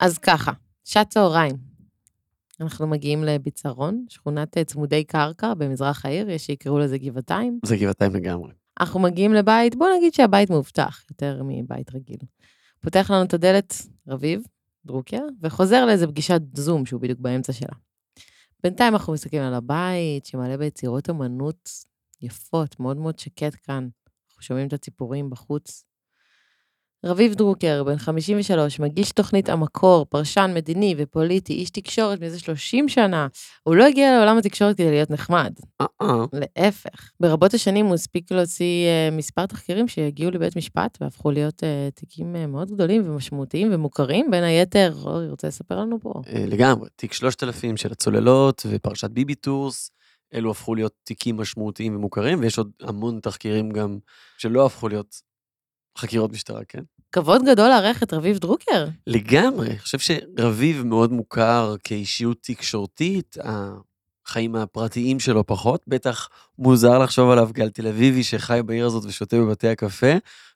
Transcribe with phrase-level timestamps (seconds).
[0.00, 0.52] אז ככה,
[0.84, 1.56] שעת צהריים.
[2.60, 7.58] אנחנו מגיעים לביצרון, שכונת אה, צמודי קרקע במזרח העיר, יש שיקראו לזה גבעתיים.
[7.66, 8.52] זה גבעתיים לגמרי.
[8.80, 12.18] אנחנו מגיעים לבית, בוא נגיד שהבית מאובטח יותר מבית רגיל.
[12.80, 13.74] פותח לנו את הדלת
[14.08, 14.42] רביב,
[14.86, 17.76] דרוקר, וחוזר לאיזה פגישת זום שהוא בדיוק באמצע שלה.
[18.62, 21.70] בינתיים אנחנו מסתכלים על הבית, שמלא ביצירות אמנות
[22.22, 23.88] יפות, מאוד מאוד שקט כאן.
[24.28, 25.84] אנחנו שומעים את הציפורים בחוץ.
[27.04, 33.26] רביב דרוקר, בן 53, מגיש תוכנית המקור, פרשן מדיני ופוליטי, איש תקשורת מזה 30 שנה.
[33.62, 35.52] הוא לא הגיע לעולם התקשורת כדי להיות נחמד.
[35.80, 36.24] אה-אה.
[36.32, 37.10] להפך.
[37.20, 42.36] ברבות השנים הוא הספיק להוציא אה, מספר תחקירים שהגיעו לבית משפט והפכו להיות אה, תיקים
[42.36, 44.30] אה, מאוד גדולים ומשמעותיים ומוכרים.
[44.30, 46.12] בין היתר, אורי רוצה לספר לנו פה.
[46.48, 46.88] לגמרי.
[46.96, 49.90] תיק 3000 של הצוללות ופרשת ביבי טורס,
[50.34, 53.98] אלו הפכו להיות תיקים משמעותיים ומוכרים, ויש עוד המון תחקירים גם
[54.38, 55.16] שלא הפכו להיות
[55.98, 56.82] חקירות משטרה, כן?
[57.14, 58.86] כבוד גדול לארח את רביב דרוקר.
[59.06, 59.66] לגמרי.
[59.66, 65.80] אני חושב שרביב מאוד מוכר כאישיות תקשורתית, החיים הפרטיים שלו פחות.
[65.88, 70.12] בטח מוזר לחשוב עליו כעל תל אביבי שחי בעיר הזאת ושותה בבתי הקפה.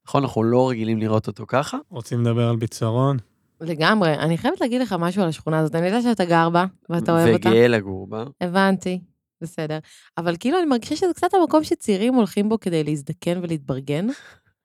[0.06, 1.78] נכון, אנחנו לא רגילים לראות אותו ככה.
[1.90, 3.16] רוצים לדבר על ביצרון?
[3.60, 4.14] לגמרי.
[4.14, 5.74] אני חייבת להגיד לך משהו על השכונה הזאת.
[5.74, 7.48] אני יודעת שאתה גר בה, ואתה אוהב אותה.
[7.48, 8.24] וגאה לגור בה.
[8.40, 9.00] הבנתי,
[9.42, 9.78] בסדר.
[10.18, 14.06] אבל כאילו, אני מרגישה שזה קצת המקום שצעירים הולכים בו כדי להזדקן ולהתברגן,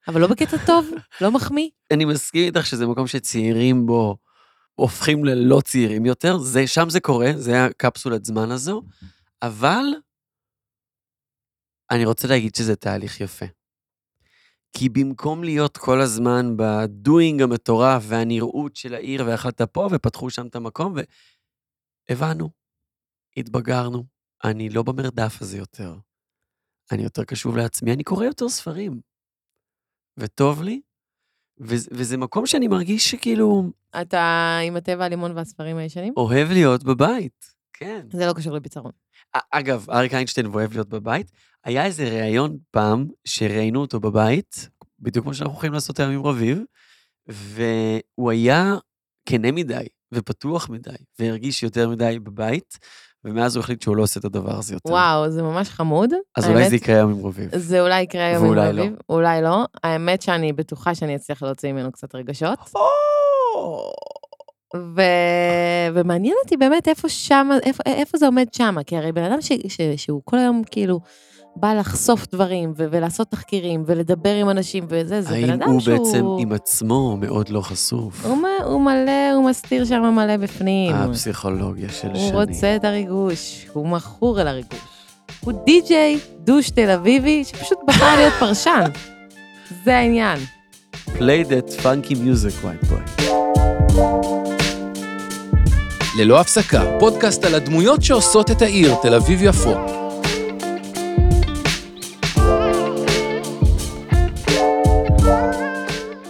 [0.08, 1.68] אבל לא בקטע טוב, לא מחמיא.
[1.90, 4.16] אני מסכים איתך שזה מקום שצעירים בו
[4.74, 8.82] הופכים ללא צעירים יותר, זה, שם זה קורה, זה הקפסולת זמן הזו,
[9.42, 9.84] אבל
[11.90, 13.46] אני רוצה להגיד שזה תהליך יפה.
[14.76, 20.56] כי במקום להיות כל הזמן בדואינג המטורף והנראות של העיר ואכלת פה, ופתחו שם את
[20.56, 20.94] המקום,
[22.08, 22.50] והבנו,
[23.36, 24.04] התבגרנו,
[24.44, 25.94] אני לא במרדף הזה יותר.
[26.92, 29.13] אני יותר קשוב לעצמי, אני קורא יותר ספרים.
[30.18, 30.80] וטוב לי,
[31.60, 33.70] וזה, וזה מקום שאני מרגיש שכאילו
[34.00, 36.12] אתה עם הטבע, הלימון והספרים הישנים?
[36.16, 37.54] אוהב להיות בבית.
[37.72, 38.06] כן.
[38.12, 38.92] זה לא קשור לביצרון.
[39.50, 41.30] אגב, אריק איינשטיין אוהב להיות בבית.
[41.64, 44.68] היה איזה ראיון פעם שראיינו אותו בבית,
[45.00, 46.58] בדיוק כמו שאנחנו הולכים לעשות היום עם רביב,
[47.26, 48.74] והוא היה
[49.28, 52.78] כנה מדי ופתוח מדי, והרגיש יותר מדי בבית,
[53.24, 54.90] ומאז הוא החליט שהוא לא עושה את הדבר הזה יותר.
[54.92, 56.10] וואו, זה ממש חמוד.
[56.36, 57.50] אז אולי האמת- זה יקרה היום עם רביב.
[57.56, 58.82] זה אולי יקרה היום עם ואולי לא.
[58.82, 59.64] רביב, אולי לא.
[59.84, 62.58] האמת שאני בטוחה שאני אצליח להוציא ממנו קצת רגשות.
[64.76, 65.00] ו...
[65.94, 69.52] ומעניין אותי באמת איפה שם, איפה, איפה זה עומד שם, כי הרי בן אדם ש...
[69.68, 69.80] ש...
[69.96, 71.00] שהוא כל היום כאילו
[71.56, 72.86] בא לחשוף דברים ו...
[72.90, 75.98] ולעשות תחקירים ולדבר עם אנשים וזה, זה בן האם אדם הוא שהוא...
[75.98, 78.26] בעצם עם עצמו מאוד לא חשוף?
[78.26, 80.94] הוא, מ- הוא מלא, הוא מסתיר שם מלא בפנים.
[80.94, 82.32] הפסיכולוגיה של הוא שני.
[82.32, 84.78] רוצה את הריגוש, הוא מכור אל הריגוש.
[85.40, 88.84] הוא די-ג'יי דוש תל אביבי שפשוט בחר להיות פרשן.
[89.84, 90.38] זה העניין.
[91.06, 93.22] play that funky music, white boy.
[96.18, 100.03] ללא הפסקה, פודקאסט על הדמויות שעושות את העיר תל אביב-יפו.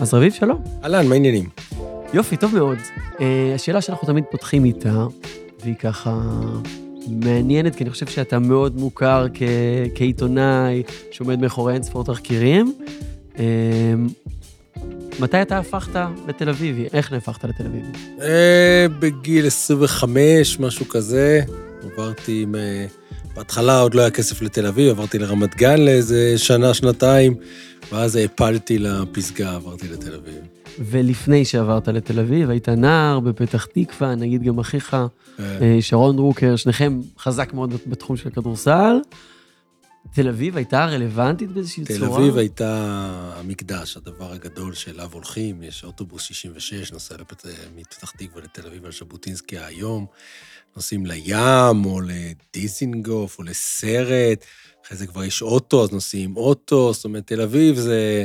[0.04, 0.62] אז רביב, שלום.
[0.82, 1.48] אהלן, מה העניינים?
[2.14, 2.78] יופי, טוב מאוד.
[3.16, 3.20] Uh,
[3.54, 5.06] השאלה שאנחנו תמיד פותחים איתה,
[5.62, 6.20] והיא ככה
[7.08, 9.42] מעניינת, כי אני חושב שאתה מאוד מוכר כ-
[9.94, 12.74] כעיתונאי שעומד מאחורי אין ספור תחקירים.
[13.34, 13.38] Uh,
[15.20, 16.86] מתי אתה הפכת לתל אביבי?
[16.92, 17.86] איך נהפכת לתל אביבי?
[18.20, 21.40] אה, בגיל 25, משהו כזה,
[21.84, 22.54] עברתי מ...
[23.34, 27.34] בהתחלה עוד לא היה כסף לתל אביב, עברתי לרמת גן לאיזה שנה, שנתיים,
[27.92, 30.34] ואז העפלתי לפסגה, עברתי לתל אביב.
[30.78, 35.06] ולפני שעברת לתל אביב, היית נער בפתח תקווה, נגיד גם אחיך, אה,
[35.40, 38.96] אה, שרון דרוקר, שניכם חזק מאוד בתחום של כדורסל.
[40.12, 42.18] תל אביב הייתה רלוונטית באיזושהי תל צורה?
[42.18, 43.00] אביב הייתה
[43.36, 47.46] המקדש, הדבר הגדול שאליו הולכים, יש אוטובוס 66, נוסע לפת...
[47.76, 50.06] מפתח תקווה לתל אביב על ז'בוטינסקי היום,
[50.76, 54.44] נוסעים לים, או לדיזינגוף, או לסרט,
[54.86, 58.24] אחרי זה כבר יש אוטו, אז נוסעים אוטו, זאת אומרת, תל אביב זה...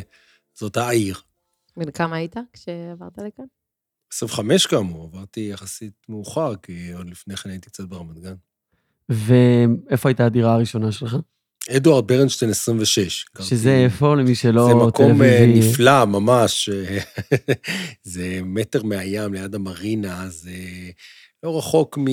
[0.54, 1.18] זאת העיר.
[1.78, 3.46] בן כמה היית כשעברת לכאן?
[4.14, 8.34] 25 כאמור, עברתי יחסית מאוחר, כי עוד לפני כן הייתי קצת ברמת גן.
[9.10, 11.16] ואיפה הייתה הדירה הראשונה שלך?
[11.76, 13.26] אדוארד ברנשטיין 26.
[13.36, 15.46] גרתי- שזה איפה, למי שלא זה מקום אה?
[15.48, 16.70] נפלא, ממש.
[18.04, 20.52] זה מטר מהים ליד המרינה, זה
[21.44, 22.06] לא רחוק מ...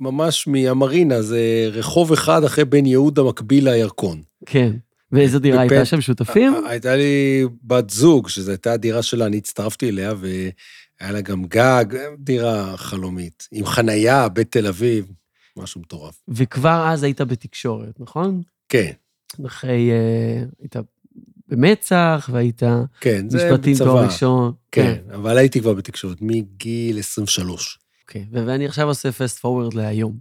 [0.00, 1.40] ממש מהמרינה, זה
[1.72, 4.22] רחוב אחד אחרי בן יהודה מקביל לירקון.
[4.46, 4.72] כן.
[5.12, 6.00] ואיזו דירה בפ- הייתה שם?
[6.00, 6.54] שותפים?
[6.54, 11.44] ה- הייתה לי בת זוג, שזו הייתה הדירה שלה, אני הצטרפתי אליה, והיה לה גם
[11.44, 11.84] גג,
[12.18, 15.12] דירה חלומית, עם חנייה בתל אביב,
[15.56, 16.22] משהו מטורף.
[16.28, 18.42] וכבר אז היית בתקשורת, נכון?
[18.68, 18.90] כן,
[19.46, 20.76] אחרי, אה, היית
[21.48, 22.62] במצ"ח, והיית
[23.00, 24.04] כן, משפטים תואר.
[24.04, 24.52] ראשון.
[24.72, 27.78] כן, אבל הייתי כבר בתקשורת מגיל 23.
[28.08, 30.18] אוקיי, ו- ואני עכשיו עושה fast forward להיום.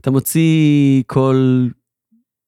[0.00, 1.68] אתה מוציא כל...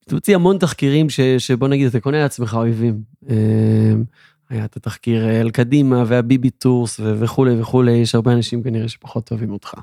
[0.04, 3.02] אתה מוציא המון תחקירים ש, שבוא נגיד, אתה קונה לעצמך אויבים.
[3.28, 4.04] אמ,
[4.48, 9.30] היה את התחקיר על קדימה והביבי טורס ו- וכולי וכולי, יש הרבה אנשים כנראה שפחות
[9.30, 9.74] אוהבים אותך.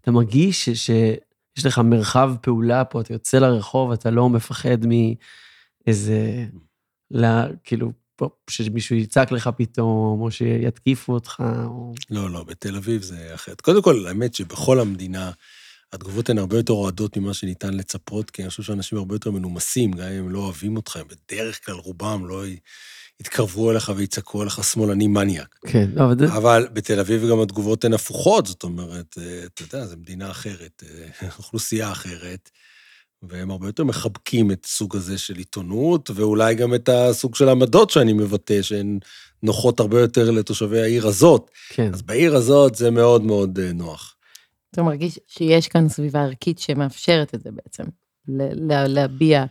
[0.00, 6.46] אתה מרגיש ש- שיש לך מרחב פעולה פה, אתה יוצא לרחוב, אתה לא מפחד מאיזה,
[7.10, 7.92] לה, כאילו,
[8.50, 11.94] שמישהו יצעק לך פתאום, או שיתקיפו אותך, או...
[12.10, 13.60] לא, לא, בתל אביב זה אחרת.
[13.60, 15.30] קודם כל, האמת שבכל המדינה,
[15.92, 19.92] התגובות הן הרבה יותר אוהדות ממה שניתן לצפות, כי אני חושב שאנשים הרבה יותר מנומסים,
[19.92, 22.44] גם אם הם לא אוהבים אותך, הם בדרך כלל רובם לא
[23.20, 25.58] יתקרבו אליך ויצעקו עליך שמאלני מניאק.
[25.66, 26.26] כן, לא, אבל זה...
[26.36, 30.82] אבל בתל אביב גם התגובות הן הפוכות, זאת אומרת, אה, אתה יודע, זו מדינה אחרת,
[30.86, 32.50] אה, אוכלוסייה אחרת,
[33.28, 37.90] והם הרבה יותר מחבקים את סוג הזה של עיתונות, ואולי גם את הסוג של העמדות
[37.90, 38.98] שאני מבטא, שהן
[39.42, 41.50] נוחות הרבה יותר לתושבי העיר הזאת.
[41.68, 41.90] כן.
[41.94, 44.16] אז בעיר הזאת זה מאוד מאוד אה, נוח.
[44.70, 47.84] אתה מרגיש שיש כאן סביבה ערכית שמאפשרת את זה בעצם,
[48.28, 49.44] ל- ל- להביע.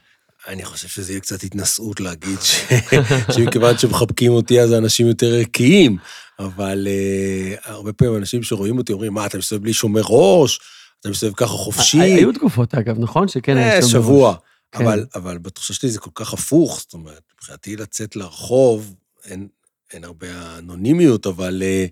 [0.48, 2.56] אני חושב שזה יהיה קצת התנשאות להגיד ש...
[3.33, 5.98] שמכיוון שמחבקים אותי אז האנשים יותר ערכיים,
[6.39, 10.60] אבל uh, הרבה פעמים אנשים שרואים אותי אומרים, מה, אתה מסתובב בלי שומר ראש?
[11.00, 12.01] אתה מסתובב ככה חופשי?
[12.01, 13.27] היו תקופות, אגב, נכון?
[13.27, 14.31] שכן, אה, היה שם שבוע.
[14.31, 14.42] בראש.
[14.71, 14.83] כן.
[14.83, 18.95] אבל, אבל בתחושה שלי זה כל כך הפוך, זאת אומרת, מבחינתי לצאת לרחוב,
[19.25, 19.47] אין,
[19.94, 21.86] אין הרבה אנונימיות, אבל, אה,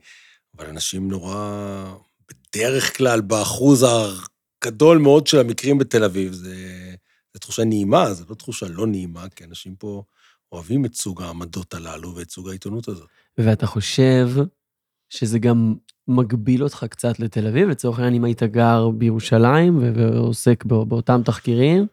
[0.57, 1.93] אבל אנשים נורא,
[2.29, 3.85] בדרך כלל, באחוז
[4.63, 6.55] הגדול מאוד של המקרים בתל אביב, זה,
[7.33, 10.03] זה תחושה נעימה, זו לא תחושה לא נעימה, כי אנשים פה
[10.51, 13.07] אוהבים את סוג העמדות הללו ואת סוג העיתונות הזאת.
[13.37, 14.29] ואתה חושב
[15.09, 15.75] שזה גם
[16.07, 17.69] מגביל אותך קצת לתל אביב?
[17.69, 21.85] לצורך העניין, אם היית גר בירושלים ועוסק בא- באותם תחקירים,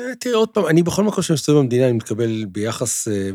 [0.00, 3.30] אה, תראה, עוד פעם, אני בכל מקום שאני מסתובב במדינה, אני מתקבל ביחס אה,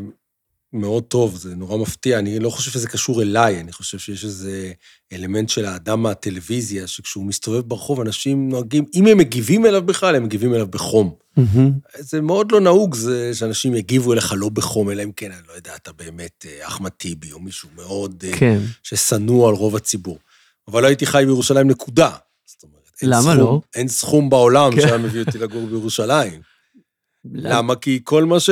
[0.74, 2.18] מאוד טוב, זה נורא מפתיע.
[2.18, 4.72] אני לא חושב שזה קשור אליי, אני חושב שיש איזה
[5.12, 10.24] אלמנט של האדם מהטלוויזיה, שכשהוא מסתובב ברחוב, אנשים נוהגים, אם הם מגיבים אליו בכלל, הם
[10.24, 11.14] מגיבים אליו בחום.
[11.98, 15.52] זה מאוד לא נהוג זה שאנשים יגיבו אליך לא בחום, אלא אם כן, אני לא
[15.52, 18.58] יודע, אתה באמת אה, אחמד טיבי, או מישהו מאוד, אה, כן.
[18.82, 20.18] ששנוא על רוב הציבור.
[20.68, 22.10] אבל לא הייתי חי בירושלים, נקודה.
[22.46, 23.60] זאת אומרת, למה סכום, לא?
[23.74, 24.80] אין סכום בעולם כן.
[24.80, 26.53] שהיה מביא אותי לגור בירושלים.
[27.32, 27.76] למה?
[27.76, 28.50] כי כל מה, ש...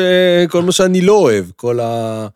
[0.49, 2.29] כל מה שאני לא אוהב, כל ה-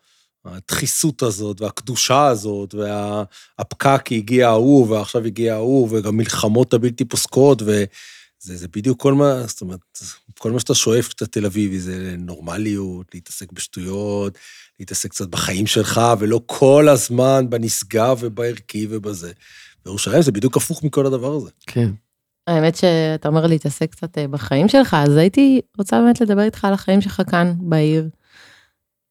[0.44, 7.87] הדחיסות הזאת, והקדושה הזאת, והפקק, הגיע ההוא, ועכשיו הגיע ההוא, וגם מלחמות הבלתי פוסקות, וזה
[8.56, 9.81] זה בדיוק כל מה, זאת אומרת,
[10.38, 14.38] כל מה שאתה שואף כשאתה תל אביבי, זה נורמליות, להתעסק בשטויות,
[14.81, 19.33] להתעסק קצת בחיים שלך, ולא כל הזמן בנשגב ובערכי ובזה.
[19.85, 21.50] בירושלים זה בדיוק הפוך מכל הדבר הזה.
[21.67, 21.91] כן.
[22.47, 26.73] האמת שאתה אומר להתעסק קצת אה, בחיים שלך, אז הייתי רוצה באמת לדבר איתך על
[26.73, 28.09] החיים שלך כאן, בעיר.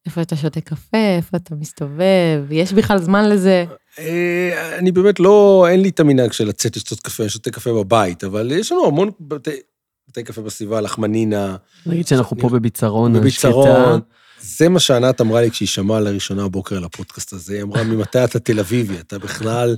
[0.06, 3.64] איפה אתה שותה קפה, איפה אתה מסתובב, יש בכלל זמן לזה.
[3.98, 7.72] אה, אני באמת לא, אין לי את המנהג של לצאת לשתות קפה, אני שותה קפה
[7.72, 11.56] בבית, אבל יש לנו המון בתי, קפה בסביבה, לחמנינה,
[11.86, 14.00] נגיד שאנחנו פה בביצרון, בביצרון.
[14.40, 17.54] זה מה שענת אמרה לי כשהיא שמעה לראשונה הבוקר על הפודקאסט הזה.
[17.54, 19.00] היא אמרה, ממתי אתה תל אביבי?
[19.00, 19.76] אתה בכלל...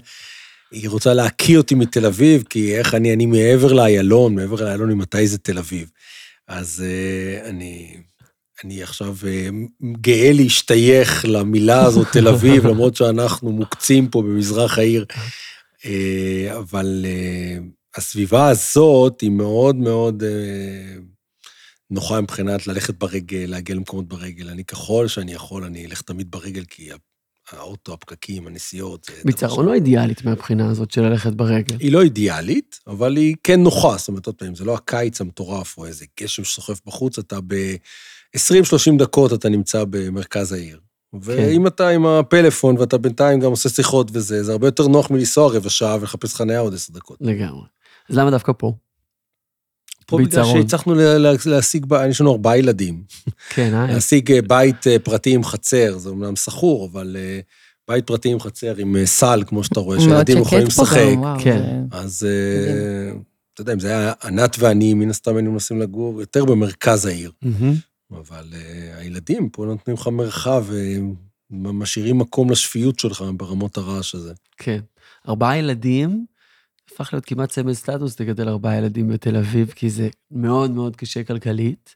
[0.70, 5.26] היא רוצה להקיא אותי מתל אביב, כי איך אני, אני מעבר לאיילון, מעבר לאיילון, ממתי
[5.26, 5.90] זה תל אביב.
[6.48, 7.96] אז uh, אני,
[8.64, 15.04] אני עכשיו uh, גאה להשתייך למילה הזאת, תל אביב, למרות שאנחנו מוקצים פה במזרח העיר.
[15.78, 17.06] Uh, אבל
[17.96, 20.22] הסביבה הזאת היא מאוד מאוד
[21.90, 24.48] נוחה מבחינת ללכת ברגל, להגיע למקומות ברגל.
[24.48, 26.90] אני ככל שאני יכול, אני אלך תמיד ברגל, כי
[27.52, 31.76] האוטו, הפקקים, הנסיעות, ביצרון לא אידיאלית מהבחינה הזאת של ללכת ברגל.
[31.80, 33.96] היא לא אידיאלית, אבל היא כן נוחה.
[33.96, 38.98] זאת אומרת, עוד פעם, זה לא הקיץ המטורף או איזה גשם שסוחף בחוץ, אתה ב-20-30
[38.98, 40.80] דקות אתה נמצא במרכז העיר.
[41.22, 45.52] ואם אתה עם הפלאפון ואתה בינתיים גם עושה שיחות וזה, זה הרבה יותר נוח מלנסוע
[45.52, 47.18] רבע שעה ולחפש חניה עוד עשר דקות.
[47.20, 47.64] לגמרי.
[48.10, 48.72] אז למה דווקא פה?
[50.08, 50.62] פה בגלל ביצרון.
[50.62, 53.02] שהצלחנו לה- לה- להשיג, יש לנו ארבעה ילדים.
[53.54, 53.86] כן, אה?
[53.86, 57.40] להשיג אה, בית אה, פרטי עם חצר, זה אומנם סחור, אבל אה,
[57.88, 60.98] בית פרטי עם חצר, עם אה, סל, כמו שאתה רואה, שילדים יכולים לשחק.
[61.44, 61.62] כן.
[61.90, 63.12] אז אה,
[63.54, 67.30] אתה יודע, אם זה היה ענת ואני, מן הסתם היינו מנסים לגור יותר במרכז העיר.
[68.12, 68.56] אבל uh,
[69.00, 70.64] הילדים פה נותנים לך מרחב
[71.50, 74.32] ומשאירים מקום לשפיות שלך ברמות הרעש הזה.
[74.56, 74.78] כן.
[75.28, 76.24] ארבעה ילדים,
[76.92, 81.24] הפך להיות כמעט סמל סטטוס לגדל ארבעה ילדים בתל אביב, כי זה מאוד מאוד קשה
[81.24, 81.94] כלכלית.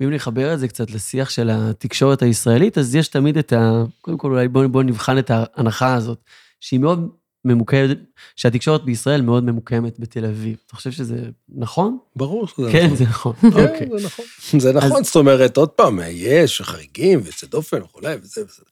[0.00, 3.82] ואם נחבר את זה קצת לשיח של התקשורת הישראלית, אז יש תמיד את ה...
[4.00, 6.18] קודם כל, אולי בואו בוא נבחן את ההנחה הזאת,
[6.60, 7.08] שהיא מאוד
[7.44, 7.98] ממוקדת,
[8.36, 10.56] שהתקשורת בישראל מאוד ממוקמת בתל אביב.
[10.66, 11.16] אתה חושב שזה
[11.54, 11.98] נכון?
[12.16, 12.96] ברור שזה כן, נכון.
[12.96, 13.32] זה נכון.
[13.40, 13.88] כן, אוקיי.
[13.98, 14.24] זה נכון.
[14.60, 18.62] זה נכון, זאת אומרת, עוד פעם, יש חריגים ויוצא דופן וכולי, וזה וזה.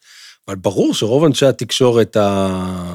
[0.49, 2.95] אבל ברור שרוב אנשי התקשורת ה-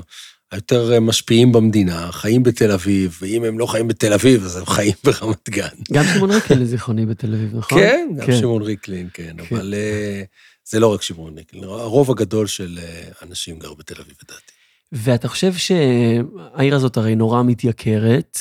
[0.56, 4.94] היותר משפיעים במדינה חיים בתל אביב, ואם הם לא חיים בתל אביב, אז הם חיים
[5.04, 5.68] ברמת גן.
[5.94, 7.80] גם שמעון ריקל לזיכרוני בתל אביב, נכון?
[7.80, 8.40] כן, גם כן.
[8.40, 9.56] שמעון ריקלין, כן, כן.
[9.56, 10.24] אבל אה,
[10.66, 14.52] זה לא רק שמעון ריקלין, הרוב הגדול של אה, אנשים גר בתל אביב, לדעתי.
[14.92, 18.40] ואתה חושב שהעיר הזאת הרי נורא מתייקרת,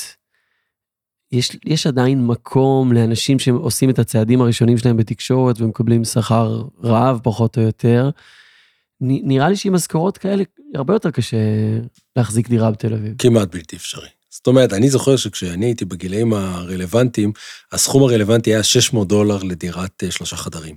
[1.31, 7.57] יש, יש עדיין מקום לאנשים שעושים את הצעדים הראשונים שלהם בתקשורת ומקבלים שכר רעב פחות
[7.57, 8.09] או יותר.
[9.01, 10.43] נראה לי שעם משכורות כאלה,
[10.75, 11.37] הרבה יותר קשה
[12.15, 13.13] להחזיק דירה בתל אביב.
[13.17, 14.07] כמעט בלתי אפשרי.
[14.29, 17.31] זאת אומרת, אני זוכר שכשאני הייתי בגילאים הרלוונטיים,
[17.71, 20.75] הסכום הרלוונטי היה 600 דולר לדירת אה, שלושה חדרים.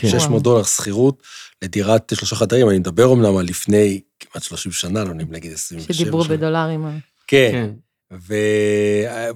[0.00, 0.08] כן.
[0.08, 1.22] 600 דולר שכירות
[1.62, 5.52] לדירת אה, שלושה חדרים, אני מדבר אמנם על לפני כמעט 30 שנה, לא נעים להגיד
[5.52, 5.94] 27 שנה.
[5.94, 6.86] שדיברו בדולרים.
[6.86, 6.90] אה.
[7.26, 7.50] כן.
[7.52, 7.70] כן.
[8.12, 8.34] ו...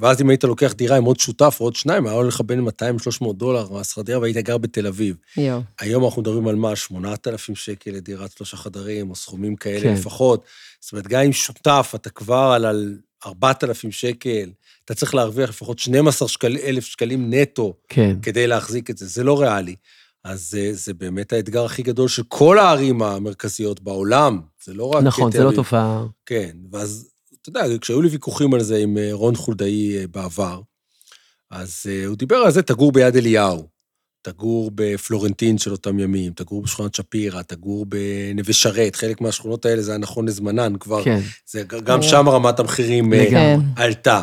[0.00, 2.68] ואז אם היית לוקח דירה עם עוד שותף או עוד שניים, היה עולה לך בין
[3.22, 5.16] 200-300 דולר מהשכר דירה, והיית גר בתל אביב.
[5.36, 5.60] יואו.
[5.80, 6.76] היום אנחנו מדברים על מה?
[6.76, 9.94] 8,000 שקל לדירת שלושה חדרים, או סכומים כאלה כן.
[9.94, 10.44] לפחות.
[10.80, 14.50] זאת אומרת, גם עם שותף, אתה כבר על, על 4,000 שקל,
[14.84, 18.16] אתה צריך להרוויח לפחות 12 שקל, אלף שקלים נטו כן.
[18.22, 19.74] כדי להחזיק את זה, זה לא ריאלי.
[20.24, 25.02] אז זה, זה באמת האתגר הכי גדול של כל הערים המרכזיות בעולם, זה לא רק
[25.02, 25.52] נכון, זה לא.
[25.52, 26.04] תופעה.
[26.26, 27.10] כן, ואז,
[27.50, 30.60] אתה יודע, כשהיו לי ויכוחים על זה עם אה, רון חולדאי אה, בעבר,
[31.50, 33.68] אז אה, הוא דיבר על זה, תגור ביד אליהו,
[34.22, 39.90] תגור בפלורנטין של אותם ימים, תגור בשכונת שפירא, תגור בנווה שרת, חלק מהשכונות האלה זה
[39.90, 41.20] היה נכון לזמנן כבר, כן.
[41.46, 43.12] זה, גם שם רמת המחירים.
[43.76, 44.22] עלתה.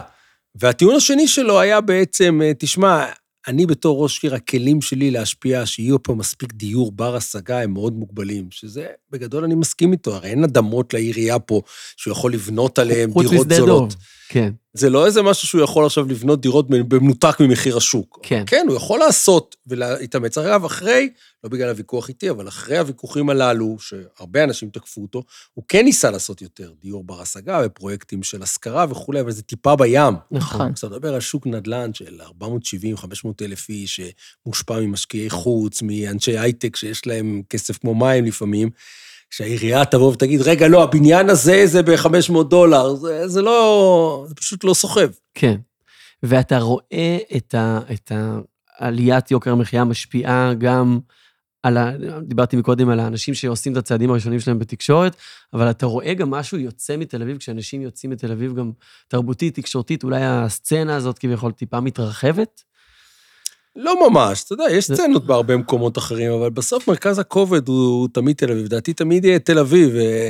[0.56, 3.06] והטיעון השני שלו היה בעצם, תשמע,
[3.48, 7.94] אני בתור ראש עיר, הכלים שלי להשפיע, שיהיו פה מספיק דיור בר השגה, הם מאוד
[7.94, 11.62] מוגבלים, שזה, בגדול אני מסכים איתו, הרי אין אדמות לעירייה פה
[11.98, 13.90] שהוא יכול לבנות עליהן חוץ דירות משדה זולות.
[13.90, 13.96] דוב.
[14.30, 14.54] כן.
[14.78, 18.20] זה לא איזה משהו שהוא יכול עכשיו לבנות דירות במנותק ממחיר השוק.
[18.24, 18.44] כן.
[18.48, 20.38] כן, הוא יכול לעשות ולהתאמץ.
[20.38, 21.10] אגב, אחרי,
[21.44, 26.12] לא בגלל הוויכוח איתי, אבל אחרי הוויכוחים הללו, שהרבה אנשים תקפו אותו, הוא כן ניסה
[26.12, 30.14] לעשות יותר דיור בר השגה ופרויקטים של השכרה וכולי, אבל זה טיפה בים.
[30.32, 30.72] נכון.
[30.72, 34.02] אז אתה מדבר על שוק נדל"ן של 470-500 אלף איש,
[34.46, 38.70] שמושפע ממשקיעי חוץ, מאנשי הייטק שיש להם כסף כמו מים לפעמים,
[39.30, 44.64] שהעירייה תבוא ותגיד, רגע, לא, הבניין הזה זה ב-500 דולר, זה, זה לא, זה פשוט
[44.64, 45.08] לא סוחב.
[45.34, 45.56] כן.
[46.24, 48.12] ואתה רואה את, ה, את
[48.80, 51.00] העליית יוקר המחיה משפיעה גם
[51.64, 51.92] על ה...
[52.22, 55.16] דיברתי מקודם על האנשים שעושים את הצעדים הראשונים שלהם בתקשורת,
[55.54, 58.72] אבל אתה רואה גם משהו יוצא מתל אביב, כשאנשים יוצאים מתל אביב גם
[59.08, 62.64] תרבותית, תקשורתית, אולי הסצנה הזאת כביכול טיפה מתרחבת?
[63.80, 67.78] לא ממש, אתה יודע, יש זה- סצנות בהרבה מקומות אחרים, אבל בסוף מרכז הכובד הוא,
[67.78, 68.66] הוא תמיד תל אביב.
[68.66, 69.96] לדעתי תמיד יהיה תל אביב.
[69.96, 70.30] אה,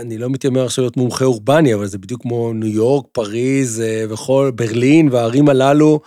[0.00, 4.04] אני לא מתיימר עכשיו להיות מומחה אורבני, אבל זה בדיוק כמו ניו יורק, פריז אה,
[4.10, 6.00] וכל, ברלין והערים הללו.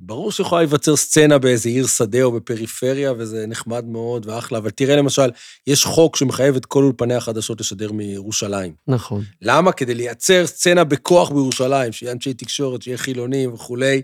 [0.00, 4.96] ברור שיכולה להיווצר סצנה באיזה עיר שדה או בפריפריה, וזה נחמד מאוד ואחלה, אבל תראה
[4.96, 5.30] למשל,
[5.66, 8.72] יש חוק שמחייב את כל אולפני החדשות לשדר מירושלים.
[8.88, 9.22] נכון.
[9.42, 9.72] למה?
[9.72, 14.02] כדי לייצר סצנה בכוח בירושלים, שיהיה אנשי תקשורת, שיהיה חילונים וכולי.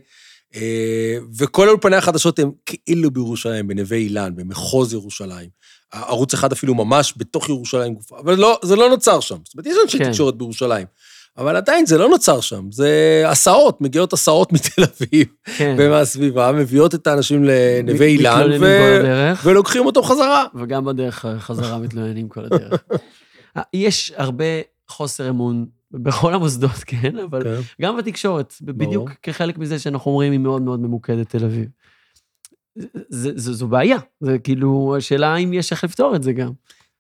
[0.57, 5.49] אה, וכל האולפני החדשות הם כאילו בירושלים, בנווה אילן, במחוז ירושלים.
[5.93, 9.37] ערוץ אחד אפילו ממש בתוך ירושלים גופה, אבל לא, זה לא נוצר שם.
[9.45, 10.11] זאת אומרת, יש אנשי כן.
[10.11, 10.87] תקשורת בירושלים,
[11.39, 12.69] אבל עדיין זה לא נוצר שם.
[12.73, 15.77] זה הסעות, מגיעות הסעות מתל אביב כן.
[15.79, 19.03] ומהסביבה, מביאות את האנשים לנווה אילן, ו...
[19.45, 20.47] ולוקחים אותם חזרה.
[20.55, 22.85] וגם בדרך חזרה מתלוננים כל הדרך.
[23.75, 24.45] יש הרבה
[24.89, 27.61] חוסר אמון בכל המוסדות, כן, אבל כן.
[27.83, 29.09] גם בתקשורת, בדיוק ברור.
[29.23, 31.69] כחלק מזה שאנחנו אומרים, היא מאוד מאוד ממוקדת תל אביב.
[33.09, 36.53] זה, זה, זו בעיה, זה כאילו, השאלה אם יש איך לפתור את זה גם.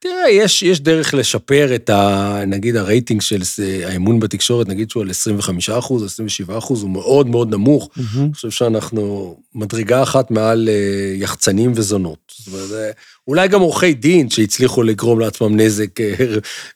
[0.04, 2.40] תראה, יש, יש דרך לשפר את ה...
[2.46, 3.42] נגיד הרייטינג של
[3.86, 7.88] האמון בתקשורת, נגיד שהוא על 25 אחוז, 27 אחוז, הוא מאוד מאוד נמוך.
[8.16, 12.32] אני חושב שאנחנו מדרגה אחת מעל אה, יחצנים וזונות.
[12.38, 12.94] זאת אומרת,
[13.28, 16.14] אולי גם עורכי דין שהצליחו לגרום לעצמם נזק אה,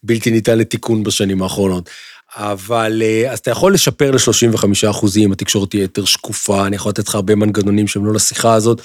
[0.03, 1.91] בלתי ניתן לתיקון בשנים האחרונות.
[2.37, 7.09] אבל אה, אז אתה יכול לשפר ל-35 אחוזים, התקשורת תהיה יותר שקופה, אני יכול לתת
[7.09, 8.83] לך הרבה מנגנונים שהם לא לשיחה הזאת,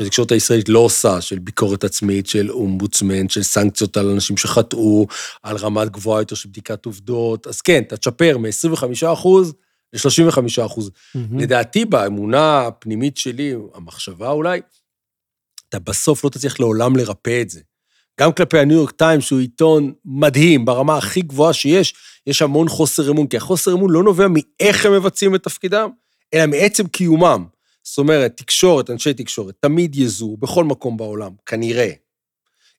[0.00, 5.06] שהתקשורת הישראלית לא עושה, של ביקורת עצמית, של אומבוצמן, של סנקציות על אנשים שחטאו,
[5.42, 7.46] על רמת גבוהה יותר של בדיקת עובדות.
[7.46, 9.54] אז כן, אתה תשפר מ-25 אחוז
[9.92, 10.90] ל-35 אחוז.
[11.38, 14.60] לדעתי, באמונה הפנימית שלי, המחשבה אולי,
[15.68, 17.60] אתה בסוף לא תצליח לעולם לרפא את זה.
[18.20, 21.94] גם כלפי הניו יורק טיימס, שהוא עיתון מדהים, ברמה הכי גבוהה שיש,
[22.26, 25.90] יש המון חוסר אמון, כי החוסר אמון לא נובע מאיך הם מבצעים את תפקידם,
[26.34, 27.46] אלא מעצם קיומם.
[27.82, 31.90] זאת אומרת, תקשורת, אנשי תקשורת, תמיד יזו, בכל מקום בעולם, כנראה,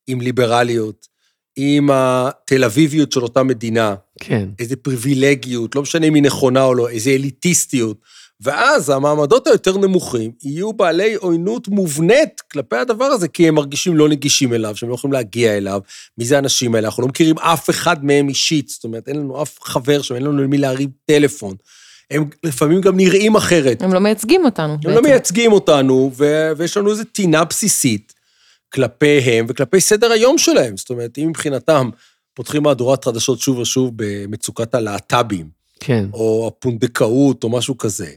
[0.07, 1.07] עם ליברליות,
[1.55, 4.49] עם התל אביביות של אותה מדינה, כן.
[4.59, 7.97] איזה פריבילגיות, לא משנה אם היא נכונה או לא, איזה אליטיסטיות.
[8.43, 14.09] ואז המעמדות היותר נמוכים יהיו בעלי עוינות מובנית כלפי הדבר הזה, כי הם מרגישים לא
[14.09, 15.81] נגישים אליו, שהם לא יכולים להגיע אליו.
[16.17, 16.87] מי זה האנשים האלה?
[16.87, 20.23] אנחנו לא מכירים אף אחד מהם אישית, זאת אומרת, אין לנו אף חבר שם, אין
[20.23, 21.55] לנו למי להרים טלפון.
[22.11, 23.81] הם לפעמים גם נראים אחרת.
[23.81, 24.73] הם לא מייצגים אותנו.
[24.73, 24.95] הם בעצם.
[24.95, 28.13] לא מייצגים אותנו, ו- ויש לנו איזו טינה בסיסית
[28.73, 30.77] כלפיהם וכלפי סדר היום שלהם.
[30.77, 31.89] זאת אומרת, אם מבחינתם
[32.33, 35.47] פותחים מהדורת חדשות שוב ושוב במצוקת הלהט"בים,
[35.79, 36.05] כן.
[36.13, 38.07] או הפונדקאות, או משהו כזה,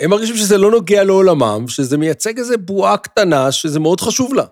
[0.00, 4.44] הם מרגישים שזה לא נוגע לעולמם, שזה מייצג איזו בועה קטנה, שזה מאוד חשוב לה.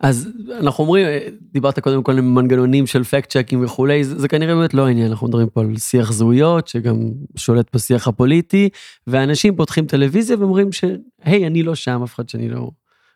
[0.00, 0.28] אז
[0.60, 1.06] אנחנו אומרים,
[1.52, 5.10] דיברת קודם כל עם מנגנונים של פקט צ'קים וכולי, זה, זה כנראה באמת לא העניין,
[5.10, 6.96] אנחנו מדברים פה על שיח זהויות, שגם
[7.36, 8.68] שולט בשיח הפוליטי,
[9.06, 12.70] ואנשים פותחים טלוויזיה ואומרים שהי, אני לא שם, אף אחד שאני לא,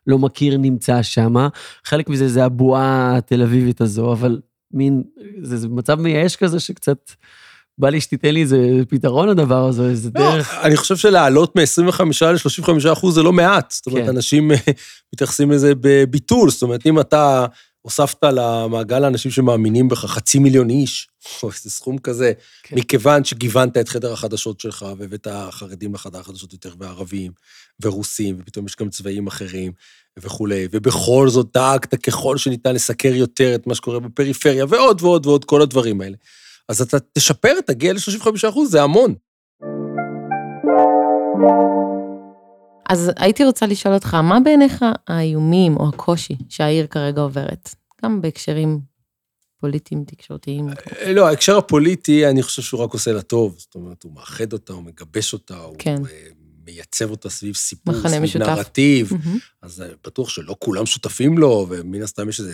[0.07, 1.35] לא מכיר נמצא שם.
[1.85, 4.41] חלק מזה זה הבועה התל אביבית הזו, אבל
[4.73, 5.03] מין,
[5.43, 7.11] זה, זה מצב מייאש כזה שקצת...
[7.81, 8.59] בא לי שתיתן לי איזה
[8.89, 10.55] פתרון לדבר הזה, איזה לא, דרך.
[10.63, 13.71] אני חושב שלעלות מ-25 ל-35 אחוז זה לא מעט.
[13.71, 14.09] זאת אומרת, כן.
[14.09, 14.57] אנשים אה,
[15.15, 16.51] מתייחסים לזה בביטול.
[16.51, 17.47] זאת אומרת, אם אתה
[17.83, 21.09] הוספת למעגל האנשים שמאמינים בך חצי מיליון איש,
[21.43, 22.33] או איזה סכום כזה,
[22.63, 22.77] כן.
[22.77, 27.33] מכיוון שגיוונת את חדר החדשות שלך, והבאת חרדים לחדר החדשות יותר, וערבים,
[27.83, 29.73] ורוסים, ופתאום יש גם צבעים אחרים,
[30.19, 35.45] וכולי, ובכל זאת דאגת ככל שניתן לסקר יותר את מה שקורה בפריפריה, ועוד ועוד ועוד,
[35.45, 36.17] כל הדברים האלה.
[36.71, 39.15] אז אתה תשפר, תגיע ל-35 אחוז, זה המון.
[42.89, 47.75] אז הייתי רוצה לשאול אותך, מה בעיניך האיומים או הקושי שהעיר כרגע עוברת?
[48.05, 48.81] גם בהקשרים
[49.61, 50.69] פוליטיים, תקשורתיים.
[51.07, 53.55] לא, ההקשר הפוליטי, אני חושב שהוא רק עושה לה טוב.
[53.59, 55.97] זאת אומרת, הוא מאחד אותה, הוא מגבש אותה, כן.
[55.99, 56.29] הוא אה,
[56.65, 58.47] מייצב אותה סביב סיפור, סביב משותף.
[58.47, 59.13] נרטיב.
[59.63, 62.53] אז אה, בטוח שלא כולם שותפים לו, ומן הסתם יש איזה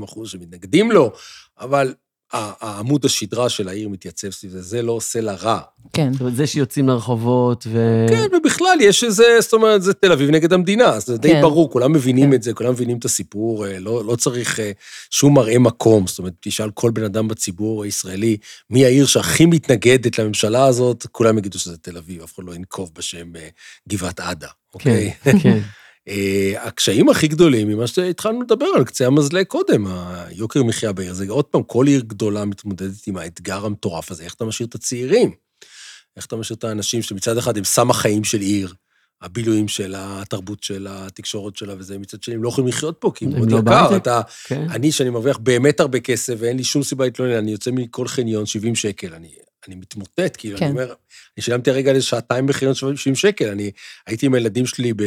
[0.00, 1.12] 20-30 אחוז שמתנגדים לו,
[1.58, 1.94] אבל
[2.34, 5.60] העמוד השדרה של העיר מתייצב סביב זה, זה לא עושה לה רע.
[5.92, 6.12] כן.
[6.12, 8.06] זאת אומרת, זה שיוצאים לרחובות ו...
[8.08, 11.40] כן, ובכלל יש איזה, זאת אומרת, זה תל אביב נגד המדינה, אז זה די כן.
[11.40, 12.34] ברור, כולם מבינים כן.
[12.34, 14.72] את זה, כולם מבינים את הסיפור, אה, לא, לא צריך אה,
[15.10, 16.06] שום מראה מקום.
[16.06, 18.36] זאת אומרת, תשאל כל בן אדם בציבור הישראלי,
[18.70, 22.90] מי העיר שהכי מתנגדת לממשלה הזאת, כולם יגידו שזה תל אביב, אף אחד לא ינקוב
[22.98, 23.48] בשם אה,
[23.88, 25.12] גבעת עדה, אוקיי?
[25.24, 25.58] כן, כן.
[26.08, 31.14] אה, הקשיים הכי גדולים ממה שהתחלנו לדבר על קצה המזלג קודם, היוקר מחיה בעיר.
[31.14, 34.74] זה עוד פעם, כל עיר גדולה מתמודדת עם האתגר המטורף הזה, איך אתה משאיר את
[34.74, 35.30] הצעירים?
[36.16, 38.74] איך אתה משאיר את האנשים שמצד אחד הם סם החיים של עיר,
[39.22, 43.24] הבילויים שלה, התרבות שלה, התקשורת שלה וזה, מצד שני הם לא יכולים לחיות פה, כי
[43.24, 43.96] הם מאוד לא יקר.
[43.96, 44.66] אתה, כן.
[44.70, 48.46] אני, שאני מרוויח באמת הרבה כסף ואין לי שום סיבה להתלונן, אני יוצא מכל חניון
[48.46, 49.34] 70 שקל, אני,
[49.68, 50.64] אני מתמוטט, כאילו, כן.
[50.64, 50.94] אני אומר,
[51.36, 53.70] אני שילמתי הרגע לשעתיים בחניון 70 שקל, אני
[54.06, 55.02] הייתי עם הילדים שלי ב...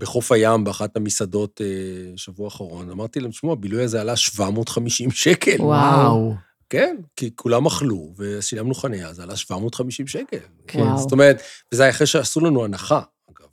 [0.00, 5.56] בחוף הים, באחת המסעדות אה, שבוע האחרון, אמרתי להם, תשמעו, הבילוי הזה עלה 750 שקל.
[5.58, 6.34] וואו.
[6.70, 10.38] כן, כי כולם אכלו, ושילמנו חניה, זה עלה 750 שקל.
[10.66, 10.80] כן.
[10.80, 10.98] וואו.
[10.98, 13.48] זאת אומרת, וזה היה אחרי שעשו לנו הנחה, אגב.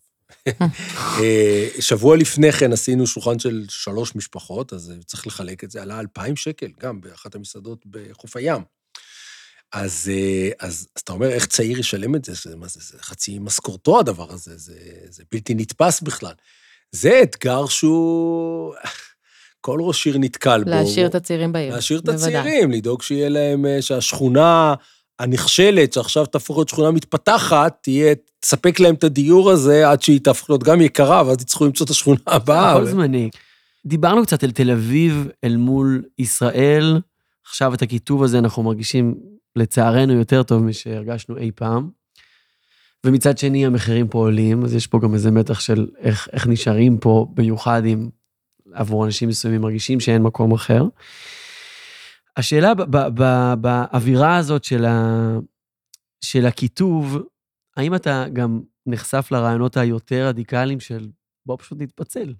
[1.22, 6.00] אה, שבוע לפני כן עשינו שולחן של שלוש משפחות, אז צריך לחלק את זה, עלה
[6.00, 8.62] 2,000 שקל, גם באחת המסעדות בחוף הים.
[9.74, 12.34] אז, אה, אז, אז אתה אומר, איך צעיר ישלם את זה?
[12.34, 14.74] זה, מה זה, זה חצי משכורתו הדבר הזה, זה,
[15.10, 16.34] זה בלתי נתפס בכלל.
[16.92, 18.74] זה אתגר שהוא...
[19.62, 20.70] כל ראש עיר נתקל בו.
[20.70, 21.76] להשאיר את הצעירים בעיר.
[21.76, 22.10] להשאיר את.
[22.10, 24.74] הצעירים, לדאוג שיהיה להם, אה, שהשכונה
[25.20, 30.50] הנחשלת, שעכשיו תהפוך להיות שכונה מתפתחת, תהיה, תספק להם את הדיור הזה עד שהיא תהפוך
[30.50, 32.72] להיות גם יקרה, ואז יצטרכו למצוא את השכונה הבאה.
[32.72, 33.30] הכל זמני.
[33.86, 37.02] דיברנו קצת על תל אביב אל מול ישראל,
[37.46, 39.16] עכשיו את הקיטוב הזה אנחנו מרגישים
[39.58, 41.90] לצערנו יותר טוב משהרגשנו אי פעם.
[43.06, 46.98] ומצד שני המחירים פה עולים, אז יש פה גם איזה מתח של איך, איך נשארים
[46.98, 48.10] פה, במיוחד אם
[48.74, 50.84] עבור אנשים מסוימים מרגישים שאין מקום אחר.
[52.38, 52.74] השאלה
[53.62, 55.30] באווירה הזאת של, ה,
[56.22, 57.18] של הקיטוב,
[57.78, 61.10] האם אתה גם נחשף לרעיונות היותר רדיקליים של
[61.46, 62.34] בוא פשוט נתפצל?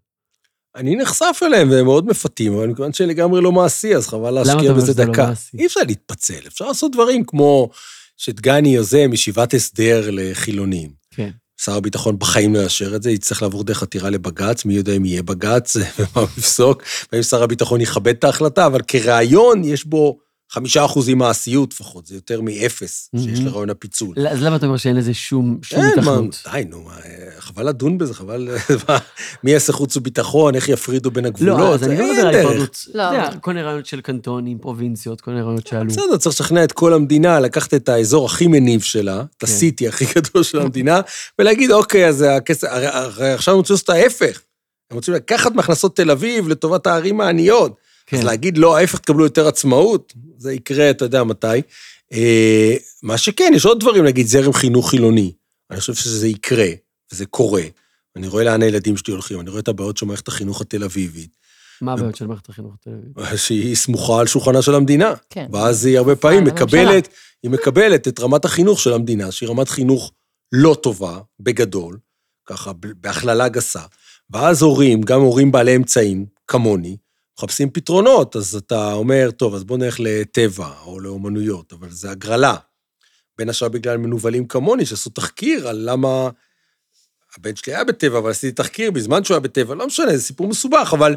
[0.78, 4.70] אני נחשף אליהם, והם מאוד מפתים, אבל מכיוון שלגמרי לא מעשי, אז חבל אתה להשקיע
[4.70, 5.28] אומר בזה שזה לא דקה.
[5.28, 5.58] מעשי?
[5.58, 7.70] אי אפשר להתפצל, אפשר לעשות דברים כמו
[8.18, 10.90] שדגני יוזם ישיבת הסדר לחילונים.
[11.12, 11.30] כן.
[11.62, 15.06] שר הביטחון בחיים לא יאשר את זה, יצטרך לעבור דרך עתירה לבג"ץ, מי יודע אם
[15.06, 20.20] יהיה בג"ץ ומה הוא יפסוק, והאם שר הביטחון יכבד את ההחלטה, אבל כרעיון יש בו
[20.52, 23.40] חמישה אחוזים מעשיות לפחות, זה יותר מאפס שיש.
[23.40, 24.16] לרעיון הפיצול.
[24.30, 26.44] אז למה אתה אומר שאין לזה שום, התכנות?
[26.52, 26.90] די, נו,
[27.40, 28.50] חבל לדון בזה, חבל,
[29.44, 32.36] מי יעשה חוץ וביטחון, איך יפרידו בין הגבולות, לא, אז אני לא מדבר על.
[32.36, 32.86] היפרדות.
[32.94, 33.04] לא.
[33.42, 35.90] כל מיני רעיונות של קנטונים, פרובינציות, כל מיני רעיונות שעלו.
[35.90, 39.48] בסדר, צריך לשכנע את כל המדינה, לקחת את האזור הכי מניב שלה, את כן.
[39.48, 41.02] הסיטי הכי גדול של המדינה,
[41.40, 42.68] ולהגיד, אוקיי, אז הכסף,
[43.36, 44.42] עכשיו הם רוצים לעשות את ההפך.
[44.92, 47.87] הם רוצים לקחת מהכנסות תל אביב לטובת הערים העניות.
[48.08, 48.18] כן.
[48.18, 51.62] אז להגיד לא, ההפך, תקבלו יותר עצמאות, זה יקרה, אתה יודע מתי.
[52.14, 55.32] אה, מה שכן, יש עוד דברים, נגיד זרם חינוך חילוני.
[55.72, 56.70] אני חושב שזה יקרה,
[57.12, 57.64] וזה קורה.
[58.16, 61.38] אני רואה לאן הילדים שלי הולכים, אני רואה את הבעיות של מערכת החינוך התל אביבית,
[61.82, 63.36] מה הבעיות של מערכת החינוך תל אביב?
[63.36, 65.14] שהיא סמוכה על שולחנה של המדינה.
[65.30, 65.48] כן.
[65.52, 66.44] ואז היא הרבה פעמים.
[66.44, 67.08] מקבלת,
[67.44, 70.14] היא מקבלת את רמת החינוך של המדינה, שהיא רמת חינוך
[70.52, 71.98] לא טובה, בגדול,
[72.46, 73.82] ככה בהכללה גסה.
[74.30, 76.98] ואז הורים, גם הורים בעלי אמצעים, כמוני,
[77.40, 82.56] מחפשים פתרונות, אז אתה אומר, טוב, אז בוא נלך לטבע או לאומנויות, אבל זה הגרלה.
[83.38, 86.30] בין השאר בגלל מנוולים כמוני, שעשו תחקיר על למה...
[87.38, 90.48] הבן שלי היה בטבע, אבל עשיתי תחקיר בזמן שהוא היה בטבע, לא משנה, זה סיפור
[90.48, 91.16] מסובך, אבל...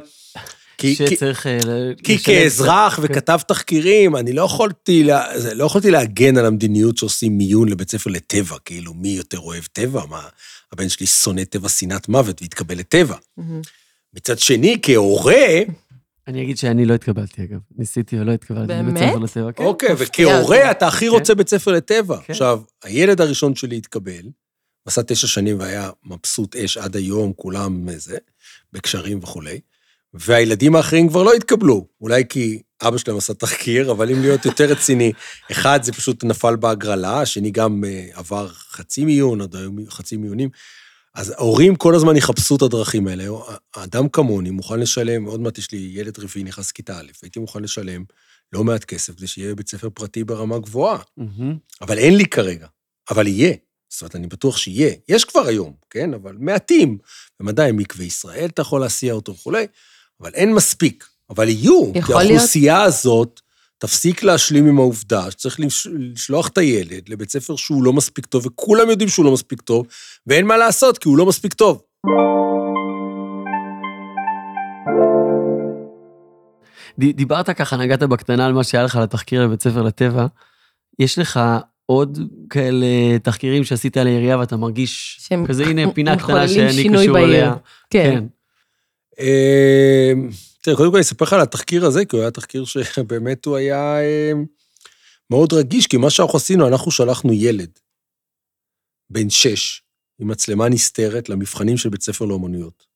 [0.78, 1.46] כי, כי, שצריך...
[1.46, 1.58] אה,
[2.04, 3.02] כי לשלב- כאזרח כן.
[3.04, 8.10] וכתב תחקירים, אני לא יכולתי, לה, לא יכולתי להגן על המדיניות שעושים מיון לבית ספר
[8.10, 10.06] לטבע, כאילו, מי יותר אוהב טבע?
[10.06, 10.22] מה,
[10.72, 13.16] הבן שלי שונא טבע שנאת מוות והתקבל לטבע.
[13.36, 13.60] מהמם.
[14.14, 15.46] מצד שני, כהורה,
[16.28, 17.58] אני אגיד שאני לא התקבלתי, אגב.
[17.78, 18.66] ניסיתי או לא התקבלתי.
[18.66, 18.92] באמת?
[18.92, 19.64] לבית ספר לטבע, כן.
[19.64, 20.70] אוקיי, מפתיע וכהורה אותי.
[20.70, 22.16] אתה הכי רוצה בית ספר לטבע.
[22.16, 22.32] כן.
[22.32, 24.22] עכשיו, הילד הראשון שלי התקבל,
[24.86, 28.18] עשה תשע שנים והיה מבסוט אש עד היום, כולם זה,
[28.72, 29.60] בקשרים וכולי,
[30.14, 31.86] והילדים האחרים כבר לא התקבלו.
[32.00, 35.12] אולי כי אבא שלהם עשה תחקיר, אבל אם להיות יותר רציני,
[35.52, 40.48] אחד, זה פשוט נפל בהגרלה, השני גם אה, עבר חצי מיון, עד היום חצי מיונים.
[41.14, 43.24] אז ההורים כל הזמן יחפשו את הדרכים האלה.
[43.74, 47.62] האדם כמוני מוכן לשלם, עוד מעט יש לי ילד רביעי נכנס כיתה א', הייתי מוכן
[47.62, 48.04] לשלם
[48.52, 50.98] לא מעט כסף כדי שיהיה בית ספר פרטי ברמה גבוהה.
[51.16, 51.56] מהמם.
[51.80, 52.66] אבל אין לי כרגע,
[53.10, 53.54] אבל יהיה.
[53.88, 54.94] זאת אומרת, אני בטוח שיהיה.
[55.08, 56.14] יש כבר היום, כן?
[56.14, 56.98] אבל מעטים.
[57.40, 59.66] בוודאי, מקווה ישראל אתה יכול להסיע אותו וכולי,
[60.20, 61.04] אבל אין מספיק.
[61.30, 61.92] אבל יהיו.
[61.92, 63.40] כי יכול להיות- האוכלוסייה הזאת
[63.80, 68.46] תפסיק להשלים עם העובדה שצריך לש- לשלוח את הילד לבית ספר שהוא לא מספיק טוב,
[68.46, 69.86] וכולם יודעים שהוא לא מספיק טוב,
[70.26, 71.82] ואין מה לעשות, כי הוא לא מספיק טוב.
[76.98, 80.26] דיברת ככה, נגעת בקטנה על מה שהיה לך לתחקיר לבית ספר לטבע.
[80.98, 81.40] יש לך
[81.86, 82.18] עוד
[82.50, 82.86] כאלה
[83.22, 87.24] תחקירים שעשית על העירייה ואתה מרגיש שהם כזה, הנה פינה קטנה שאני קשור בעיר.
[87.24, 87.54] אליה.
[87.90, 88.24] כן.
[89.20, 90.12] אה,
[90.62, 93.56] תראה, קודם כל אני אספר לך על התחקיר הזה, כי הוא היה תחקיר שבאמת הוא
[93.56, 94.32] היה אה,
[95.30, 97.70] מאוד רגיש, כי מה שאנחנו עשינו, אנחנו שלחנו ילד
[99.10, 99.82] בן שש
[100.20, 102.86] עם מצלמה נסתרת למבחנים של בית ספר לאומנויות.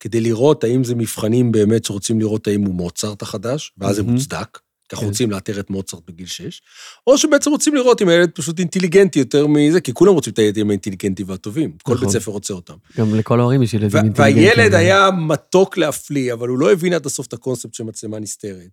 [0.00, 4.02] כדי לראות האם זה מבחנים באמת שרוצים לראות האם הוא מוצרט החדש, ואז זה.
[4.02, 4.58] מוצדק,
[4.88, 5.10] כי אנחנו כן.
[5.10, 6.62] רוצים לאתר את מוצרט בגיל שש,
[7.06, 10.70] או שבעצם רוצים לראות אם הילד פשוט אינטליגנטי יותר מזה, כי כולם רוצים את הילדים
[10.70, 12.06] האינטליגנטים והטובים, כל נכון.
[12.06, 12.74] בית ספר רוצה אותם.
[12.98, 14.44] גם לכל ההורים יש ילדים אינטליגנטים.
[14.44, 18.68] והילד היה מתוק להפליא, אבל הוא לא הבין עד הסוף את הקונספט של מצלמה נסתרת.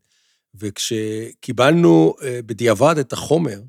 [0.56, 3.60] וכשקיבלנו אה, בדיעבד את החומר,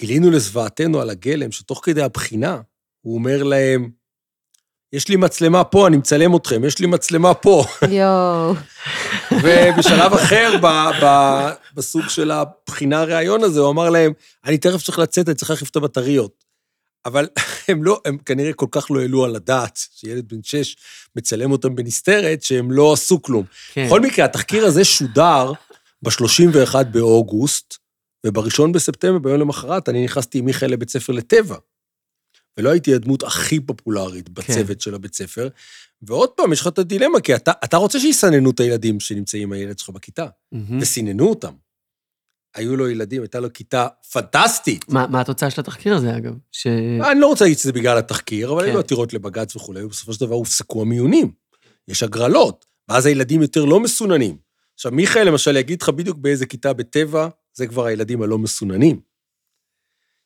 [0.00, 2.60] גילינו לזוועתנו על הגלם, שתוך כדי הבחינה,
[3.00, 3.90] הוא אומר להם,
[4.92, 7.64] יש לי מצלמה פה, אני מצלם אתכם, יש לי מצלמה פה.
[7.90, 8.54] יואו.
[9.36, 10.66] ובשלב אחר, ב,
[11.04, 11.06] ב,
[11.74, 14.12] בסוג של הבחינה הראיון הזה, הוא אמר להם,
[14.44, 16.44] אני תכף צריך לצאת, אני צריך להחליף את הבטריות.
[17.04, 17.28] אבל
[17.68, 20.76] הם לא, הם כנראה כל כך לא העלו על הדעת שילד בן שש
[21.16, 23.44] מצלם אותם בנסתרת, שהם לא עשו כלום.
[23.72, 23.86] כן.
[23.86, 25.52] בכל מקרה, התחקיר הזה שודר
[26.02, 27.76] ב-31 באוגוסט,
[28.26, 31.56] וב-1 בספטמבר, ביום למחרת, אני נכנסתי עם מיכאל לבית ספר לטבע.
[32.56, 35.48] ולא הייתי הדמות הכי פופולרית בצוות של הבית ספר.
[36.02, 39.52] ועוד פעם, יש לך את הדילמה, כי אתה, אתה רוצה שיסננו את הילדים שנמצאים עם
[39.52, 40.78] הילד שלך בכיתה, מהמם.
[40.82, 41.52] וסיננו אותם.
[42.54, 44.88] היו לו ילדים, הייתה לו כיתה פנטסטית.
[44.88, 46.32] מה מה התוצאה של התחקיר הזה, אגב?
[46.52, 46.66] ש...
[47.10, 48.68] אני לא רוצה להגיד שזה בגלל התחקיר, אבל כן.
[48.68, 51.32] היו עתירות לבג"ץ וכולי, ובסופו של דבר הופסקו המיונים.
[51.88, 54.36] יש הגרלות, ואז הילדים יותר לא מסוננים.
[54.74, 59.00] עכשיו, מיכאל למשל יגיד לך בדיוק באיזה כיתה בטבע, זה כבר הילדים הלא מסוננים.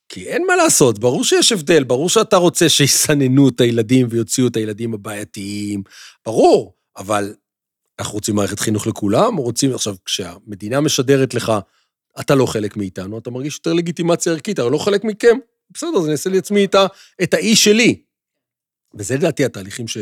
[0.08, 4.56] כי אין מה לעשות, ברור שיש הבדל, ברור שאתה רוצה שיסננו את הילדים ויוציאו את
[4.56, 5.82] הילדים הבעייתיים,
[6.26, 7.34] ברור, אבל
[7.98, 11.52] אנחנו רוצים מערכת חינוך לכולם, רוצים, עכשיו, כשהמדינה משדרת לך,
[12.20, 15.36] אתה לא חלק מאיתנו, אתה מרגיש יותר לגיטימציה ערכית, אבל לא חלק מכם,
[15.70, 16.66] בסדר, אז אני אעשה לעצמי
[17.22, 18.02] את האי שלי.
[18.94, 19.98] וזה לדעתי התהליכים ש,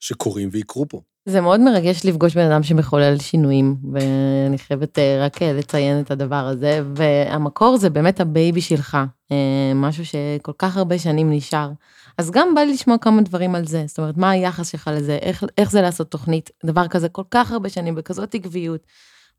[0.00, 1.02] שקורים ויקרו פה.
[1.28, 6.10] זה מאוד מרגש לפגוש בן אדם שמחולל שינויים, ואני חייבת אה, רק אה, לציין את
[6.10, 8.98] הדבר הזה, והמקור זה באמת ה baby שלך,
[9.32, 11.70] אה, משהו שכל כך הרבה שנים נשאר.
[12.18, 15.18] אז גם בא לי לשמוע כמה דברים על זה, זאת אומרת, מה היחס שלך לזה,
[15.22, 18.86] איך, איך זה לעשות תוכנית, דבר כזה כל כך הרבה שנים, בכזאת עקביות,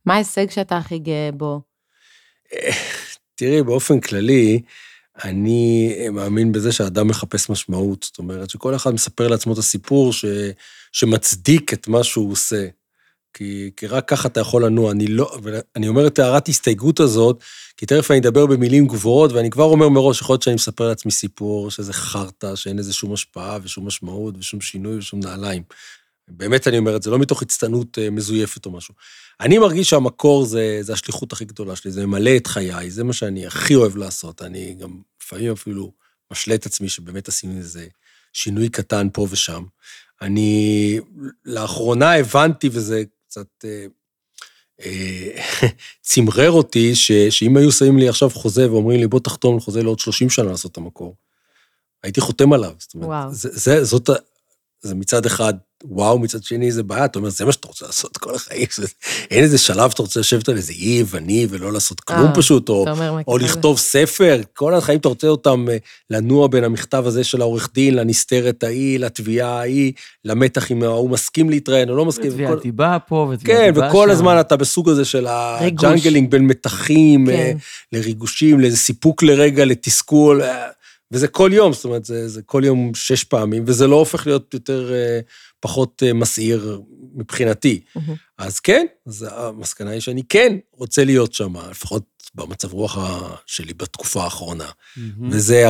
[0.06, 1.62] מה ההישג שאתה הכי גאה בו?
[3.36, 4.62] תראי, באופן כללי,
[5.24, 8.04] אני מאמין בזה שהאדם מחפש משמעות.
[8.04, 10.26] זאת אומרת, שכל אחד מספר לעצמו את הסיפור ש,
[10.98, 12.68] שמצדיק את מה שהוא עושה.
[13.34, 14.92] כי, כי רק ככה אתה יכול לנוע.
[14.92, 17.44] אני לא, ואני אומר את הערת הסתייגות הזאת,
[17.78, 21.12] כי תכף אני אדבר במילים גבוהות, ואני כבר אומר מראש, יכול להיות שאני מספר לעצמי
[21.12, 25.64] סיפור, שזה חרטא, שאין לזה שום השפעה ושום משמעות ושום שינוי ושום נעליים.
[26.28, 28.94] באמת אני אומר את זה, לא מתוך הצטנות אה, מזויפת או משהו.
[29.40, 33.14] אני מרגיש שהמקור זה, זה השליחות הכי גדולה שלי, זה ממלא את חיי, זה מה
[33.14, 34.42] שאני הכי אוהב לעשות.
[34.42, 35.92] אני גם לפעמים אפילו
[36.32, 37.88] משלה את עצמי שבאמת עשינו איזה
[38.34, 39.64] שינוי קטן פה ושם.
[40.22, 41.00] אני
[41.46, 43.86] לאחרונה הבנתי, וזה קצת אה,
[44.86, 45.42] אה,
[46.02, 49.84] צמרר אותי, ש, שאם היו שמים לי עכשיו חוזה ואומרים לי, בוא תחתום על חוזה
[49.84, 51.16] לעוד 30 שנה לעשות את המקור,
[52.04, 52.74] הייתי חותם עליו.
[52.80, 53.34] זאת אומרת, וואו.
[53.34, 54.10] זה, זה, זאת,
[54.82, 58.18] זה מצד אחד וואו, מצד שני זה בעיה, אתה אומר, זה מה שאתה רוצה לעשות
[58.18, 58.66] כל החיים.
[59.32, 62.70] אין איזה שלב שאתה רוצה לשבת על איזה אי יווני ולא לעשות כלום אה, פשוט,
[62.70, 62.86] או,
[63.28, 63.38] או.
[63.38, 65.78] לכתוב ספר, כל החיים אתה רוצה אותם אה,
[66.10, 69.94] לנוע בין המכתב הזה של העורך דין, לנסתרת ההיא, לתביעה ההיא,
[70.26, 72.26] למתח אם ההוא מסכים להתראיין או לא מסכים.
[72.28, 74.12] וכל- ותביעת דיבה פה, ותביעת כן, דיבה וכל שם.
[74.12, 75.28] הזמן אתה בסוג הזה של.
[75.30, 77.58] ה juggling בין מתחים, אה, כן.
[77.92, 80.68] לריגושים, לאיזה סיפוק לרגע, לתסכול, אה,
[81.12, 84.54] וזה כל יום, זאת אומרת, זה, זה כל יום שש פעמים, וזה לא הופך להיות
[84.54, 85.20] יותר, אה,
[85.60, 86.82] פחות אה, מסעיר
[87.16, 87.82] מבחינתי.
[87.96, 88.16] מהמם.
[88.38, 92.04] אז כן, אז המסקנה היא שאני כן רוצה להיות שם, לפחות
[92.36, 92.98] במצב רוח
[93.46, 94.70] שלי בתקופה האחרונה.
[94.98, 95.30] מהמם.
[95.32, 95.66] וזה,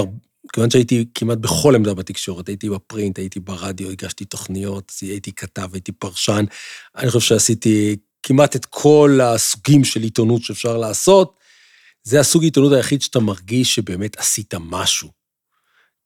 [0.53, 5.91] כיוון שהייתי כמעט בכל עמדה בתקשורת, הייתי בפרינט, הייתי ברדיו, הגשתי תוכניות, הייתי כתב, הייתי
[5.91, 6.45] פרשן.
[6.95, 11.39] אני חושב שעשיתי כמעט את כל הסוגים של עיתונות שאפשר לעשות.
[12.03, 15.16] זה הסוג עיתונות היחיד שאתה מרגיש שבאמת עשית משהו.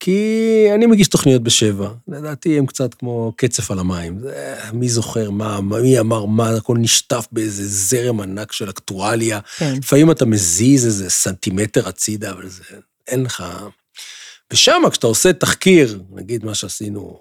[0.04, 4.20] כי אני מגיש תוכניות בשבע, לדעתי הם קצת כמו קצף על המים.
[4.20, 9.40] זה, מי זוכר מה, מי אמר מה, הכל נשטף באיזה זרם ענק של אקטואליה.
[9.58, 9.74] כן.
[9.78, 12.64] לפעמים אתה מזיז איזה סנטימטר הצידה, אבל זה,
[13.08, 13.44] אין לך...
[14.54, 17.20] ושם, כשאתה עושה תחקיר, נגיד מה שעשינו,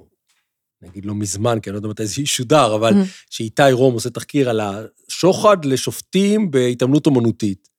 [0.83, 3.07] נגיד לא מזמן, כי אני לא יודע מתי זה ישודר, אבל Mhm.
[3.31, 7.69] שאיתי רום עושה תחקיר על השוחד לשופטים בהתעמלות אומנותית.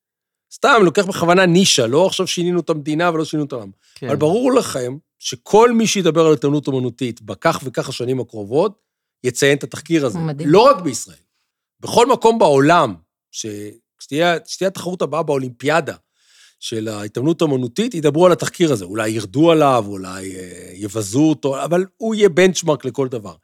[0.54, 3.72] סתם, לוקח בכוונה נישה, לא עכשיו שינינו את המדינה ולא שינינו את העם.
[3.96, 4.08] כן.
[4.08, 8.82] אבל ברור לכם שכל מי שידבר על התעמלות אומנותית בכך וכך השנים הקרובות,
[9.24, 10.20] יציין את התחקיר הזה.
[10.20, 10.50] מדהים.
[10.50, 11.18] לא רק בישראל,
[11.80, 12.96] בכל מקום בעולם,
[13.32, 13.46] ש-
[13.98, 14.38] כשתהיה
[14.68, 15.96] התחרות הבאה באולימפיאדה
[16.60, 18.86] של ההתעמלות האומנותית, ידברו על התחקיר הזה.
[18.86, 23.36] אולי ירדו עליו, אולי אה, יבזו אותו, אבל הוא יהיה בנצ'מרק לכל דבר.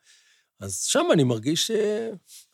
[0.59, 1.71] אז שם אני מרגיש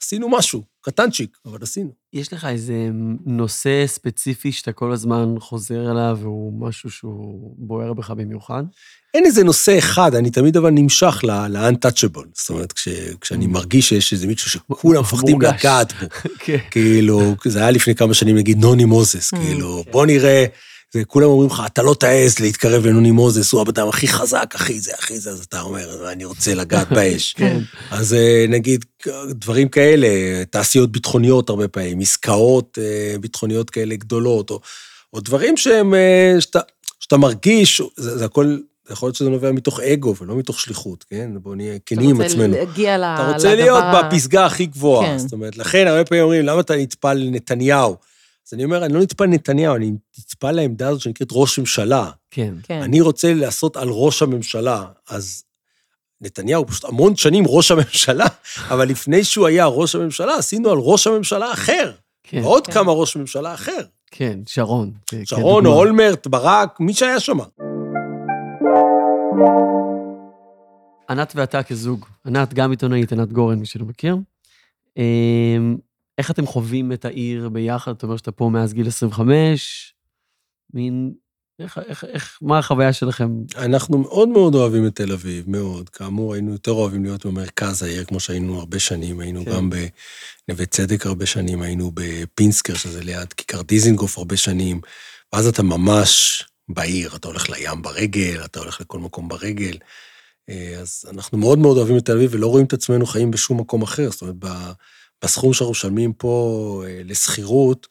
[0.04, 1.89] שעשינו משהו, קטנצ'יק, אבל עשינו.
[2.13, 2.89] יש לך איזה
[3.26, 8.63] נושא ספציפי שאתה כל הזמן חוזר אליו, והוא משהו שהוא בוער בך במיוחד?
[9.13, 12.28] אין איזה נושא אחד, אני תמיד אבל נמשך ל-untouchable.
[12.34, 12.88] זאת אומרת, כש,
[13.22, 15.42] כשאני מרגיש שיש איזה מישהו שכולם מפחדים.
[15.42, 16.08] לגעת בו.
[16.39, 16.58] כן.
[16.72, 20.46] כאילו, זה היה לפני כמה שנים, נגיד, נוני מוזס, כאילו, בוא נראה,
[20.93, 24.79] זה, כולם אומרים לך, אתה לא תעז להתקרב לנוני מוזס, הוא הבן הכי חזק, הכי
[24.79, 27.34] זה, הכי זה, אז אתה אומר, אני רוצה לגעת באש.
[27.34, 27.60] כן.
[27.91, 28.86] אז אה, נגיד,
[29.29, 30.08] דברים כאלה,
[30.49, 34.60] תעשיות ביטחוניות הרבה פעמים, עסקאות אה, ביטחוניות כאלה גדולות, או,
[35.13, 36.60] או דברים שהם, אה, שאתה,
[36.99, 38.58] שאתה מרגיש, זה, זה הכל,
[38.91, 41.29] יכול להיות שזה נובע מתוך אגו ולא מתוך שליחות, כן?
[41.36, 42.56] בואו נהיה כנים עם אתה עצמנו.
[42.56, 45.08] רוצה להגיע ל- אתה רוצה להיות לדבר בפסגה הכי גבוהה.
[45.08, 45.17] כן.
[45.17, 47.95] זאת אומרת, לכן הרבה פעמים אומרים, למה אתה נטפל לנתניהו?
[48.47, 52.12] אז אני אומר, אני לא נטפל לנתניהו, אני נטפל לעמדה הזאת שנקראת ראש ממשלה.
[52.32, 52.53] כן.
[52.63, 52.82] כן.
[52.82, 54.86] אני רוצה לעשות על ראש הממשלה.
[55.10, 55.43] אז
[56.21, 58.25] נתניהו פשוט המון שנים ראש הממשלה,
[58.71, 61.91] אבל לפני שהוא היה ראש הממשלה, עשינו על ראש הממשלה אחר.
[62.23, 62.41] כן.
[62.43, 62.73] ועוד כן.
[62.73, 63.82] כמה ראש ממשלה אחר.
[64.12, 64.91] כן, שרון.
[65.23, 65.79] שרון, כדוגמה.
[65.79, 67.38] אולמרט, ברק, מי שהיה שם.
[71.10, 72.06] ענת ואתה כזוג.
[72.25, 74.17] ענת גם עיתונאית, ענת גורן, מי שלא מכיר.
[76.17, 77.91] איך אתם חווים את העיר ביחד?
[77.91, 79.93] אתה אומר שאתה פה מאז גיל 25.
[80.73, 81.13] מין...
[81.60, 83.30] איך, איך, איך, מה החוויה שלכם?
[83.58, 85.89] אנחנו מאוד מאוד אוהבים את תל אביב, מאוד.
[85.89, 89.19] כאמור, היינו יותר אוהבים להיות במרכז העיר, כמו שהיינו הרבה שנים.
[89.19, 89.52] היינו כן.
[89.52, 94.82] גם בנווה צדק הרבה שנים, היינו בפינסקר, שזה ליד כיכר דיזינגוף הרבה שנים,
[95.34, 99.78] ואז אתה ממש בעיר, אתה הולך לים ברגל, אתה הולך לכל מקום ברגל.
[100.49, 103.60] אה, אז אנחנו מאוד מאוד אוהבים את תל אביב, ולא רואים את עצמנו חיים בשום
[103.60, 104.12] מקום אחר.
[104.12, 104.36] זאת אומרת,
[105.23, 107.88] בסכום שאנחנו משלמים פה אה, לשכירות,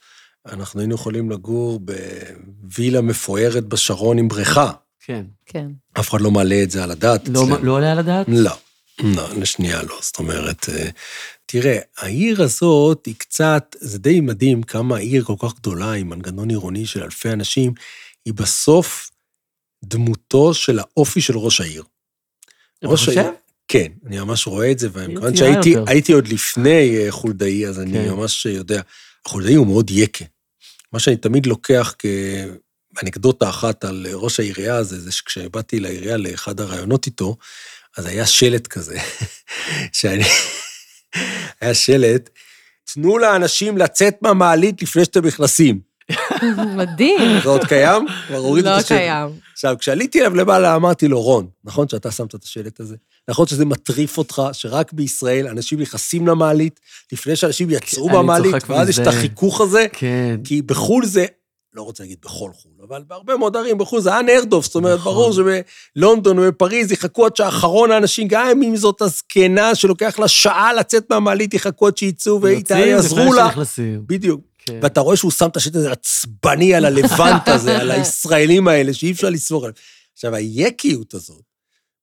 [0.46, 4.72] אנחנו היינו יכולים לגור בווילה מפוארת בשרון עם בריכה.
[5.00, 5.24] כן.
[5.46, 5.66] כן.
[6.00, 7.64] אף אחד לא מעלה את זה על הדעת לא, אצלנו.
[7.64, 8.26] לא עולה על הדעת?
[8.28, 8.50] לא,
[9.02, 9.98] לא, לשנייה לא.
[10.02, 10.88] זאת אומרת, אה,
[11.46, 16.50] תראה, העיר הזאת היא קצת, זה די מדהים כמה העיר כל כך גדולה, עם מנגנון
[16.50, 17.72] עירוני של אלפי אנשים,
[18.24, 19.10] היא בסוף
[19.84, 21.82] דמותו של האופי של ראש העיר.
[22.78, 23.18] אתה חושב?
[23.18, 23.30] העיר-
[23.72, 28.10] כן, אני ממש רואה את זה, ומכיוון שהייתי עוד לפני אה, חולדאי, אז אני כן.
[28.10, 28.80] ממש יודע.
[29.26, 30.24] חולדאי הוא מאוד יקה.
[30.92, 37.06] מה שאני תמיד לוקח כאנקדוטה אחת על ראש העירייה הזה, זה שכשבאתי לעירייה לאחד הראיונות
[37.06, 37.36] איתו,
[37.96, 38.98] אז היה שלט כזה,
[39.98, 40.24] שאני...
[41.60, 42.30] היה שלט,
[42.94, 45.80] תנו לאנשים לצאת מהמעלית לפני שאתם נכנסים.
[46.76, 47.40] מדהים.
[47.42, 48.06] זה עוד קיים?
[48.26, 48.88] כבר הורידו את לא.
[48.88, 49.28] קיים.
[49.52, 52.96] עכשיו, כשעליתי אליו למעלה, אמרתי לו, רון, נכון שאתה שמת את השלט הזה?
[53.28, 56.80] נכון שזה מטריף אותך, שרק בישראל אנשים נכנסים למעלית,
[57.12, 59.06] לפני שאנשים יצאו אני מהמעלית, ואז יש את.
[59.06, 60.40] החיכוך הזה, כן.
[60.44, 61.26] כי בחו"ל זה,
[61.74, 65.12] לא רוצה להגיד בכל חו"ל, אבל בהרבה מאוד ערים בחו"ל זה of, זאת אומרת, נכון.
[65.12, 71.10] ברור שבלונדון ובפריז יחכו עד שאחרון האנשים, גם אם זאת הזקנה שלוקח לה שעה לצאת
[71.10, 73.48] מהמעלית, יחכו עד שיצאו ויעזרו לה.
[74.06, 74.40] בדיוק.
[74.66, 74.78] כן.
[74.82, 79.12] ואתה רואה שהוא שם את השט הזה עצבני על הלבנט הזה, על הישראלים האלה, שאי
[79.12, 79.74] אפשר לסמוך עליהם.
[80.14, 81.51] עכשיו, היקיות הזאת,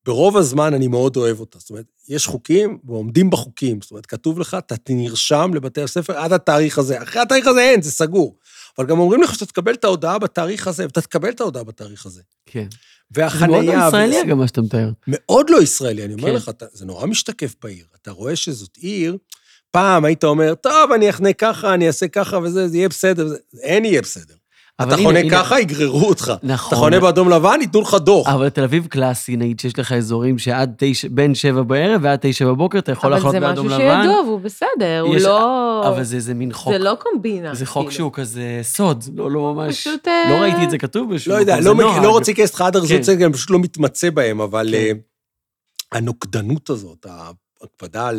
[0.06, 1.60] ברוב הזמן אני מאוד אוהב אותה.
[1.60, 3.82] זאת אומרת, יש חוקים ועומדים בחוקים.
[3.82, 7.04] זאת אומרת, כתוב לך, אתה נרשם לבתי הספר עד התאריך הזה.
[7.04, 8.38] אחרי התאריך הזה אין, זה סגור.
[8.78, 12.06] אבל גם אומרים לך שאתה תקבל את ההודעה בתאריך הזה, ואתה תקבל את ההודעה בתאריך
[12.06, 12.22] הזה.
[12.46, 12.68] כן.
[12.70, 13.80] זה מאוד והחנייה...
[13.80, 14.90] לא ישראלי גם מה שאתה מתאר.
[15.08, 16.36] מאוד לא ישראלי, אני אומר כן.
[16.36, 17.86] לך, אתה, זה נורא משתקף בעיר.
[18.02, 19.18] אתה רואה שזאת עיר,
[19.72, 23.38] פעם היית אומר, טוב, אני אחנה ככה, אני אעשה ככה וזה, זה יהיה בסדר, זה...
[23.62, 24.36] אין יהיה בסדר.
[24.80, 26.34] אבל אתה הנה, חונה הנה- ככה, יגררו אותך.
[26.44, 26.68] נכון.
[26.70, 28.28] אתה חונה באדום לבן, ייתנו לך דוח.
[28.28, 32.46] אבל תל אביב קלאסי, נגיד שיש לך אזורים שעד תשע, בין שבע בערב ועד תשע
[32.46, 34.02] בבוקר, אתה יכול אבל לחנות זה באדום משהו לבן.
[34.02, 35.88] שידוע והוא בסדר, הוא לא...
[35.88, 37.56] אבל זה, זה מין חוק, זה לא קומבינה.
[37.56, 37.92] זה חוק כאילו.
[37.92, 40.08] שהוא כזה סוד, לא, לא ממש, פשוט...
[40.08, 42.02] לא אה, ראיתי את זה כתוב בשום לא יודע, לא, זה.
[42.04, 42.80] לא רוצה להיכנס לך עד כן.
[42.80, 44.78] הרזולוציה, אני פשוט לא מתמצא בהם, אבל כן.
[44.78, 44.92] אה,
[45.92, 48.10] הנוקדנות הזאת, ההקפדה אה,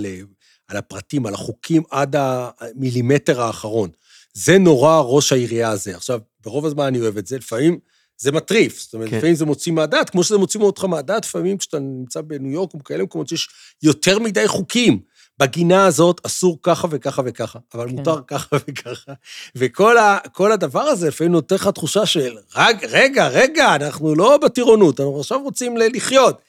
[0.68, 3.88] על הפרטים, על החוקים עד המילימטר האחרון,
[4.34, 5.96] זה נורא ראש העירייה הזה.
[5.96, 7.78] עכשיו, ברוב הזמן אני אוהב את זה, לפעמים
[8.18, 9.16] זה מטריף, זאת אומרת, כן.
[9.16, 13.02] לפעמים זה מוציא מהדעת, כמו שזה מוציא אותך מהדעת, לפעמים כשאתה נמצא בניו יורק וכאלה
[13.02, 13.48] מקומות שיש
[13.82, 15.00] יותר מדי חוקים.
[15.38, 17.94] בגינה הזאת אסור ככה וככה וככה, אבל כן.
[17.94, 19.12] מותר ככה וככה.
[19.56, 20.18] וכל ה,
[20.52, 25.42] הדבר הזה לפעמים נותן לך תחושה של, רג, רגע, רגע, אנחנו לא בטירונות, אנחנו עכשיו
[25.42, 26.40] רוצים לחיות.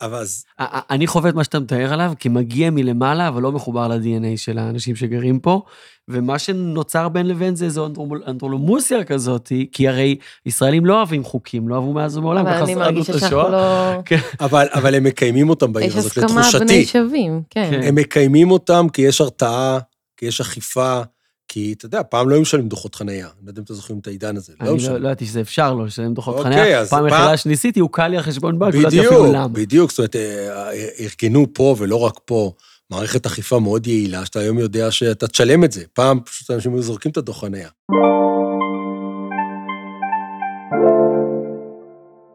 [0.00, 0.44] אבל אז,
[0.90, 4.58] אני חווה את מה שאתה מתאר עליו, כי מגיע מלמעלה, אבל לא מחובר ל-DNA של
[4.58, 5.62] האנשים שגרים פה,
[6.08, 7.88] ומה שנוצר בין לבין זה איזו
[8.26, 13.02] אנתרולומוסיה כזאת, כי הרי ישראלים לא אוהבים חוקים, לא אהבו מאז ומעולם, ככה אני שרדנו
[13.02, 13.48] את השואה.
[13.48, 14.02] לא...
[14.04, 14.18] כן.
[14.40, 16.84] אבל, אבל הם מקיימים אותם בעיר יש הזאת, הסכמה בני לתחושתי.
[16.86, 17.68] שווים, כן.
[17.70, 17.82] כן.
[17.82, 19.78] הם מקיימים אותם כי יש הרתעה,
[20.16, 21.00] כי יש אכיפה,
[21.48, 23.26] כי, אתה יודע, פעם לא היו משלמים דוחות חניה.
[23.26, 24.52] אני לא יודע אם אתם זוכרים את העידן הזה.
[24.60, 25.02] אני לא לא משלמים.
[25.02, 26.80] לא ידעתי שזה אפשר לו, לשלם דוחות אוקיי, חניה.
[26.80, 29.48] אז פעם פעם- היחידה שניסיתי, הוא קל לי על חשבון בנק, לא ידעתי אפילו למה.
[29.48, 29.90] בדיוק.
[29.90, 32.52] זאת אומרת, אה, ארגנו פה, ולא רק פה,
[32.90, 35.84] מערכת אכיפה מאוד יעילה, שאתה היום יודע שאתה תשלם את זה.
[35.92, 37.68] פעם פשוט אנשים היו זורקים את הדוח חניה.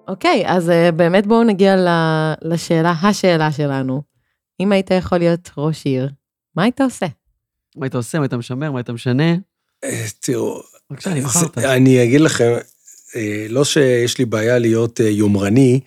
[0.08, 4.02] אוקיי, אז אה, באמת בואו נגיע ל- לשאלה, השאלה שלנו.
[4.60, 6.10] אם היית יכול להיות ראש עיר,
[6.56, 7.06] מה היית עושה?
[7.76, 9.36] מה היית עושה, מה היית משמר, מה היית משנה?
[9.84, 11.58] אה, תראו, בבקשה, נבחרת.
[11.58, 12.54] אני אגיד לכם,
[13.16, 15.80] אה, לא שיש לי בעיה להיות אה, יומרני,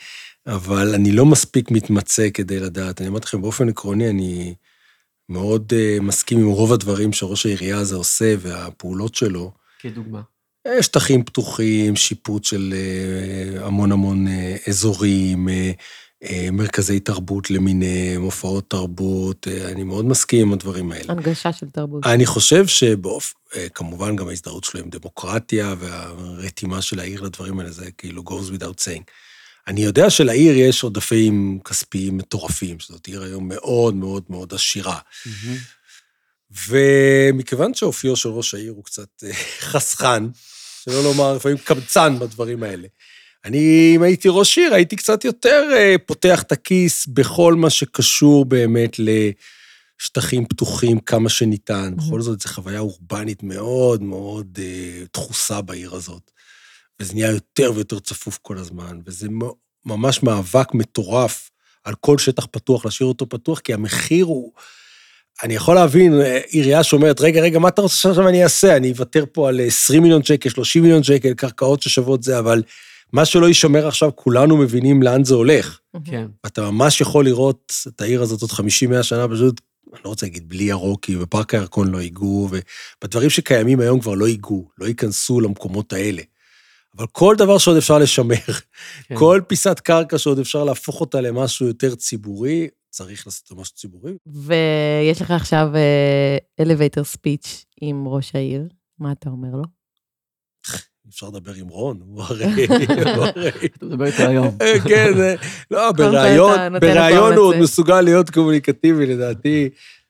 [0.47, 3.01] אבל אני לא מספיק מתמצא כדי לדעת.
[3.01, 4.55] אני אמרתי לכם, באופן עקרוני, אני
[5.29, 9.53] מאוד מסכים עם רוב הדברים שראש העירייה הזה עושה והפעולות שלו.
[9.81, 10.21] כדוגמה.
[10.81, 12.75] שטחים פתוחים, שיפוט של
[13.61, 14.27] המון המון
[14.69, 15.49] אזורים,
[16.53, 21.13] מרכזי תרבות למיניהם, הופעות תרבות, אה, אני מאוד מסכים עם הדברים האלה.
[21.13, 22.07] הנגשה של תרבות.
[22.07, 23.35] אני חושב שבאופ...
[23.57, 28.59] אה, כמובן גם ההזדהות שלו עם דמוקרטיה והרתימה של העיר לדברים האלה, זה כאילו goes
[28.59, 29.03] without saying.
[29.67, 34.99] אני יודע שלעיר יש עודפים כספיים מטורפים, שזאת עיר היום מאוד מאוד מאוד עשירה.
[36.69, 40.25] ומכיוון שאופיו של ראש העיר הוא קצת אה, חסכן,
[40.85, 42.89] שלא לומר לפעמים קמצן בדברים האלה,
[43.45, 48.45] אני, אם הייתי ראש עיר, הייתי קצת יותר אה, פותח את הכיס בכל מה שקשור
[48.45, 51.95] באמת לשטחים פתוחים כמה שניתן.
[51.97, 56.31] בכל זאת, זו חוויה אורבנית מאוד מאוד אה, דחוסה בעיר הזאת.
[57.01, 59.29] וזה נהיה יותר ויותר צפוף כל הזמן, וזה
[59.87, 61.51] ממש מאבק מטורף
[61.85, 64.53] על כל שטח פתוח, להשאיר אותו פתוח, כי המחיר הוא...
[65.43, 68.77] אני יכול להבין, אה, עירייה שאומרת, רגע, רגע, מה אתה רוצה שעכשיו אני אעשה?
[68.77, 72.63] אני אוותר פה על 20 מיליון שקל, 30 מיליון שקל, קרקעות ששוות זה, אבל
[73.15, 75.79] מה שלא יישמר עכשיו, כולנו מבינים לאן זה הולך.
[76.05, 76.27] כן.
[76.45, 79.61] ואתה ממש יכול לראות את העיר הזאת עוד 50-100 שנה, פשוט,
[79.93, 84.15] אני לא רוצה להגיד בלי ירוק, כי בפארק הירקון לא ייגעו, ובדברים שקיימים היום כבר
[84.15, 86.23] לא ייגעו, לא ייכנסו למקומות האלה.
[86.99, 88.37] אבל כל דבר שעוד אפשר לשמר,
[89.03, 89.17] כן.
[89.17, 94.13] כל פיסת קרקע שעוד אפשר להפוך אותה למשהו יותר ציבורי, צריך לעשות את משהו ציבורי.
[94.27, 95.69] ויש לך עכשיו
[96.63, 97.49] elevator speech
[97.81, 99.84] עם ראש העיר, מה אתה אומר לו?
[101.11, 102.65] אפשר לדבר עם רון, הוא הרי...
[103.77, 104.57] אתה מדבר איתו היום.
[104.89, 105.35] כן, זה-
[105.71, 106.59] לא, בריאיון,
[107.33, 107.57] הוא עוד.
[107.57, 109.69] מסוגל להיות קומוניקטיבי, לדעתי.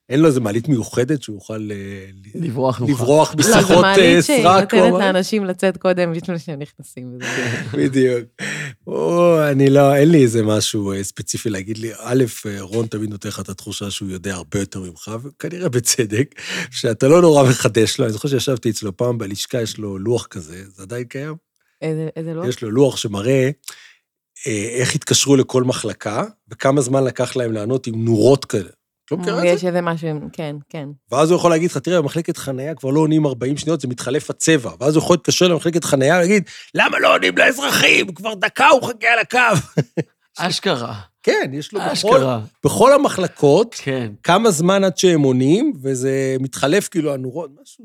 [0.08, 2.90] אין לו איזה מעלית מיוחדת שהוא יוכל אה, לברוח ממך.
[2.90, 4.74] לברוח לא, זה בשיחות אה, מעלית שהיא סרק.
[4.74, 5.00] נותנת.
[5.00, 7.18] לאנשים לצאת קודם בשביל שהם נכנסים.
[7.78, 8.24] בדיוק.
[8.86, 11.90] או, אני לא, אין לי איזה משהו אה, ספציפי להגיד לי.
[11.98, 12.24] א',
[12.60, 16.34] רון תמיד נותן לך את התחושה שהוא יודע הרבה יותר ממך, וכנראה בצדק,
[16.70, 18.04] שאתה לא נורא מחדש לו.
[18.04, 21.34] אני זוכר שישבתי אצלו פעם בלשכה, יש לו לוח כזה, זה עדיין קיים?
[21.82, 22.46] איזה איזה לוח?
[22.46, 23.50] יש לו לוח שמראה
[24.46, 28.70] אה, איך התקשרו לכל מחלקה, וכמה זמן לקח להם לענות עם נורות כאלה.
[29.04, 29.48] את לא מכירה את זה?
[29.48, 30.88] יש איזה משהו, כן, כן.
[31.10, 34.30] ואז הוא יכול להגיד לך, תראה, במחלקת חנייה כבר לא עונים 40 שניות, זה מתחלף
[34.30, 34.70] הצבע.
[34.80, 36.42] ואז הוא יכול להתקשר למחלקת חנייה ולהגיד,
[36.74, 38.14] למה לא עונים לאזרחים?
[38.14, 39.38] כבר דקה הוא מחכה על הקו.
[40.38, 40.94] אשכרה.
[41.22, 42.40] כן, יש לו בכל, אשכרה.
[42.64, 44.12] בכל המחלקות כן.
[44.22, 47.84] כמה זמן עד שהם עונים, וזה מתחלף כאילו הנורות, משהו...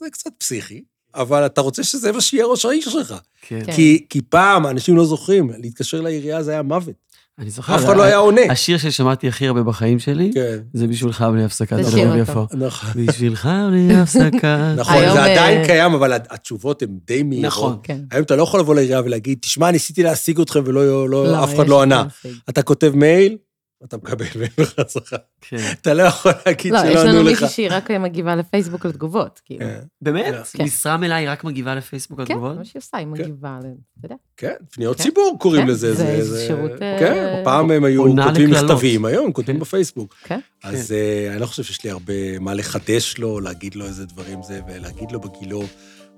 [0.00, 0.84] זה קצת פסיכי,
[1.14, 3.14] אבל אתה רוצה שזה מה שיהיה ראש העיר שלך.
[3.42, 3.64] כן.
[3.66, 3.72] כן.
[3.72, 6.94] כי, כי פעם, אנשים לא זוכרים, להתקשר לעירייה זה היה מוות.
[7.38, 7.76] אני זוכר.
[7.76, 8.40] אף אחד לא היה עונה.
[8.50, 11.76] השיר ששמעתי הכי הרבה בחיים שלי, כן, זה בשבילך בלי הפסקה.
[11.76, 12.18] אביב אותו.
[12.18, 12.46] יפו.
[12.52, 13.06] נכון.
[13.06, 14.74] בשבילך בלי הפסקה.
[14.76, 17.46] נכון, זה אה, עדיין קיים, אבל התשובות הן די מהירות.
[17.46, 17.76] נכון.
[17.82, 17.98] כן.
[18.10, 21.68] היום אתה לא יכול לבוא לעירייה ולהגיד, תשמע, ניסיתי להשיג אתכם ולא לא, אף אחד
[21.68, 22.04] לא ענה.
[22.48, 23.36] אתה כותב מייל,
[23.84, 25.18] אתה מקבל מייל בחזרה.
[25.40, 25.56] כן.
[25.80, 27.28] אתה לא יכול להגיד לא, שלא יש ענו לנו לך.
[27.42, 29.60] מישהי שהיא רק מגיבה לפייסבוק לתגובות, כאילו.
[29.60, 30.34] כן, באמת?
[30.52, 30.64] כן.
[30.64, 32.56] משרה מלאה היא רק מגיבה לפייסבוק כן, לתגובות?
[32.58, 33.66] מה שהיא עושה, היא מגיבה, ל-
[33.98, 34.14] אתה יודע.
[34.36, 35.02] כן, פניות כן.
[35.02, 35.94] ציבור קוראים כן, לזה.
[36.22, 38.50] זה- שירות, אה, כן, פעם הם היו כותבים.
[38.50, 39.60] מכתבים, היום כותבים כן.
[39.60, 40.14] בפייסבוק.
[40.24, 40.40] כן.
[40.62, 44.42] אז אה, אני לא חושב שיש לי הרבה מה לחדש לו, להגיד לו איזה דברים
[44.42, 45.62] זה, ולהגיד לו בגילו,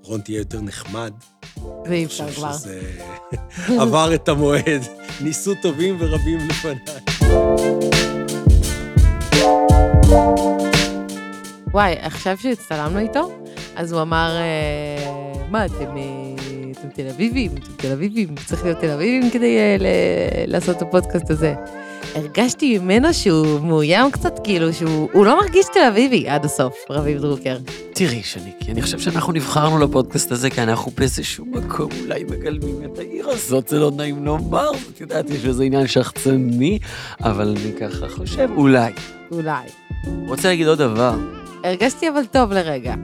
[0.03, 1.11] רון תהיה יותר נחמד.
[1.55, 2.53] זה אי אני אפשר חושב כבר.
[2.53, 2.81] שזה
[3.81, 4.81] עבר את המועד.
[5.21, 7.16] ניסו טובים ורבים לפניי.
[11.73, 13.31] וואי, עכשיו שהצטלמנו איתו,
[13.75, 16.03] אז הוא אמר, אה, מה, אתם, אה,
[16.71, 19.85] אתם תל אביבים, אתם תל אביבים, צריך להיות תל אביבים כדי אה, ל-
[20.51, 21.53] לעשות את הפודקאסט הזה.
[22.15, 27.21] הרגשתי ממנו שהוא מאוים קצת, כאילו שהוא הוא לא מרגיש תל אביבי עד הסוף, רביב
[27.21, 27.57] דרוקר.
[27.93, 32.99] תראי, שניקי, אני חושב שאנחנו נבחרנו לפודקאסט הזה כי אנחנו באיזשהו מקום אולי מגלמים את
[32.99, 36.79] העיר הזאת, זה לא נעים לומר, את יודעת, יש איזה עניין שחצני,
[37.19, 38.91] אבל אני ככה חושב, אולי.
[39.31, 39.86] אולי.
[40.27, 41.15] רוצה להגיד עוד דבר.
[41.63, 42.95] הרגשתי אבל טוב לרגע.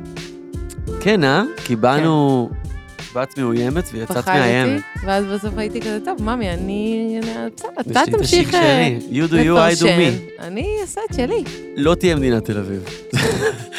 [1.01, 1.43] כן, אה?
[1.65, 2.49] כי באנו...
[3.13, 4.81] באת מאוימת ויצאת מאיימת.
[4.81, 7.19] פחדתי, ואז בסוף הייתי כזה, טוב, ממי, אני...
[7.51, 8.97] בסדר, אתה תמשיך אה.
[9.09, 10.39] You do you, I do me.
[10.39, 11.43] אני אעשה את שלי.
[11.77, 12.85] לא תהיה מדינת תל אביב.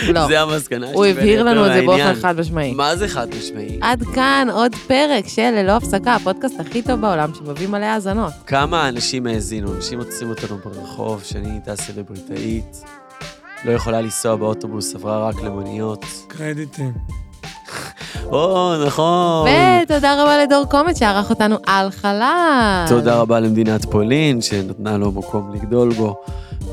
[0.08, 0.26] לא.
[0.28, 0.96] זה המסקנה שלי.
[0.96, 2.14] הוא הבהיר לנו את זה באופן.
[2.14, 2.74] חד משמעי.
[2.74, 3.78] מה זה חד משמעי?
[3.80, 8.32] עד כאן עוד פרק של ללא הפסקה, הפודקאסט הכי טוב בעולם שמביא מלא האזנות.
[8.46, 9.74] כמה אנשים האזינו?
[9.74, 12.84] אנשים עוצרים אותנו ברחוב, שאני נהייתה סלבריטאית,
[13.64, 16.04] לא יכולה לנסוע באוטובוס, עברה רק למוניות.
[16.28, 16.92] קרדיטים.
[18.32, 19.48] או, נכון.
[19.82, 22.84] ותודה רבה לדור קומץ שערך אותנו על חלל.
[22.88, 26.16] תודה רבה למדינת פולין, שנתנה לו מקום לגדול בו.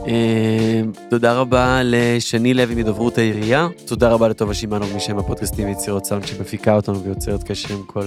[0.08, 3.68] אה, תודה רבה לשני לוי מדוברות העירייה.
[3.86, 8.02] תודה רבה לטובה שמענוב משם הפודקאסטים ויצירות סאונד שמפיקה אותנו ויוצרת קשר עם כל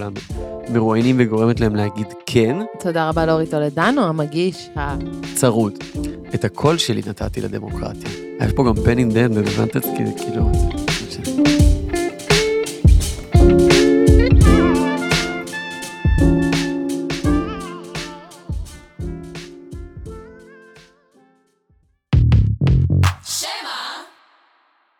[0.69, 2.55] המרואיינים וגורמת להם להגיד כן.
[2.79, 4.95] תודה רבה לאורי טולדנו, המגיש, ה...
[5.35, 5.73] צרוד.
[6.35, 8.09] את הקול שלי נתתי לדמוקרטיה.
[8.39, 9.89] היה פה גם פן אין דן, הבנת את זה?
[10.17, 10.49] כאילו...
[11.09, 11.54] זה-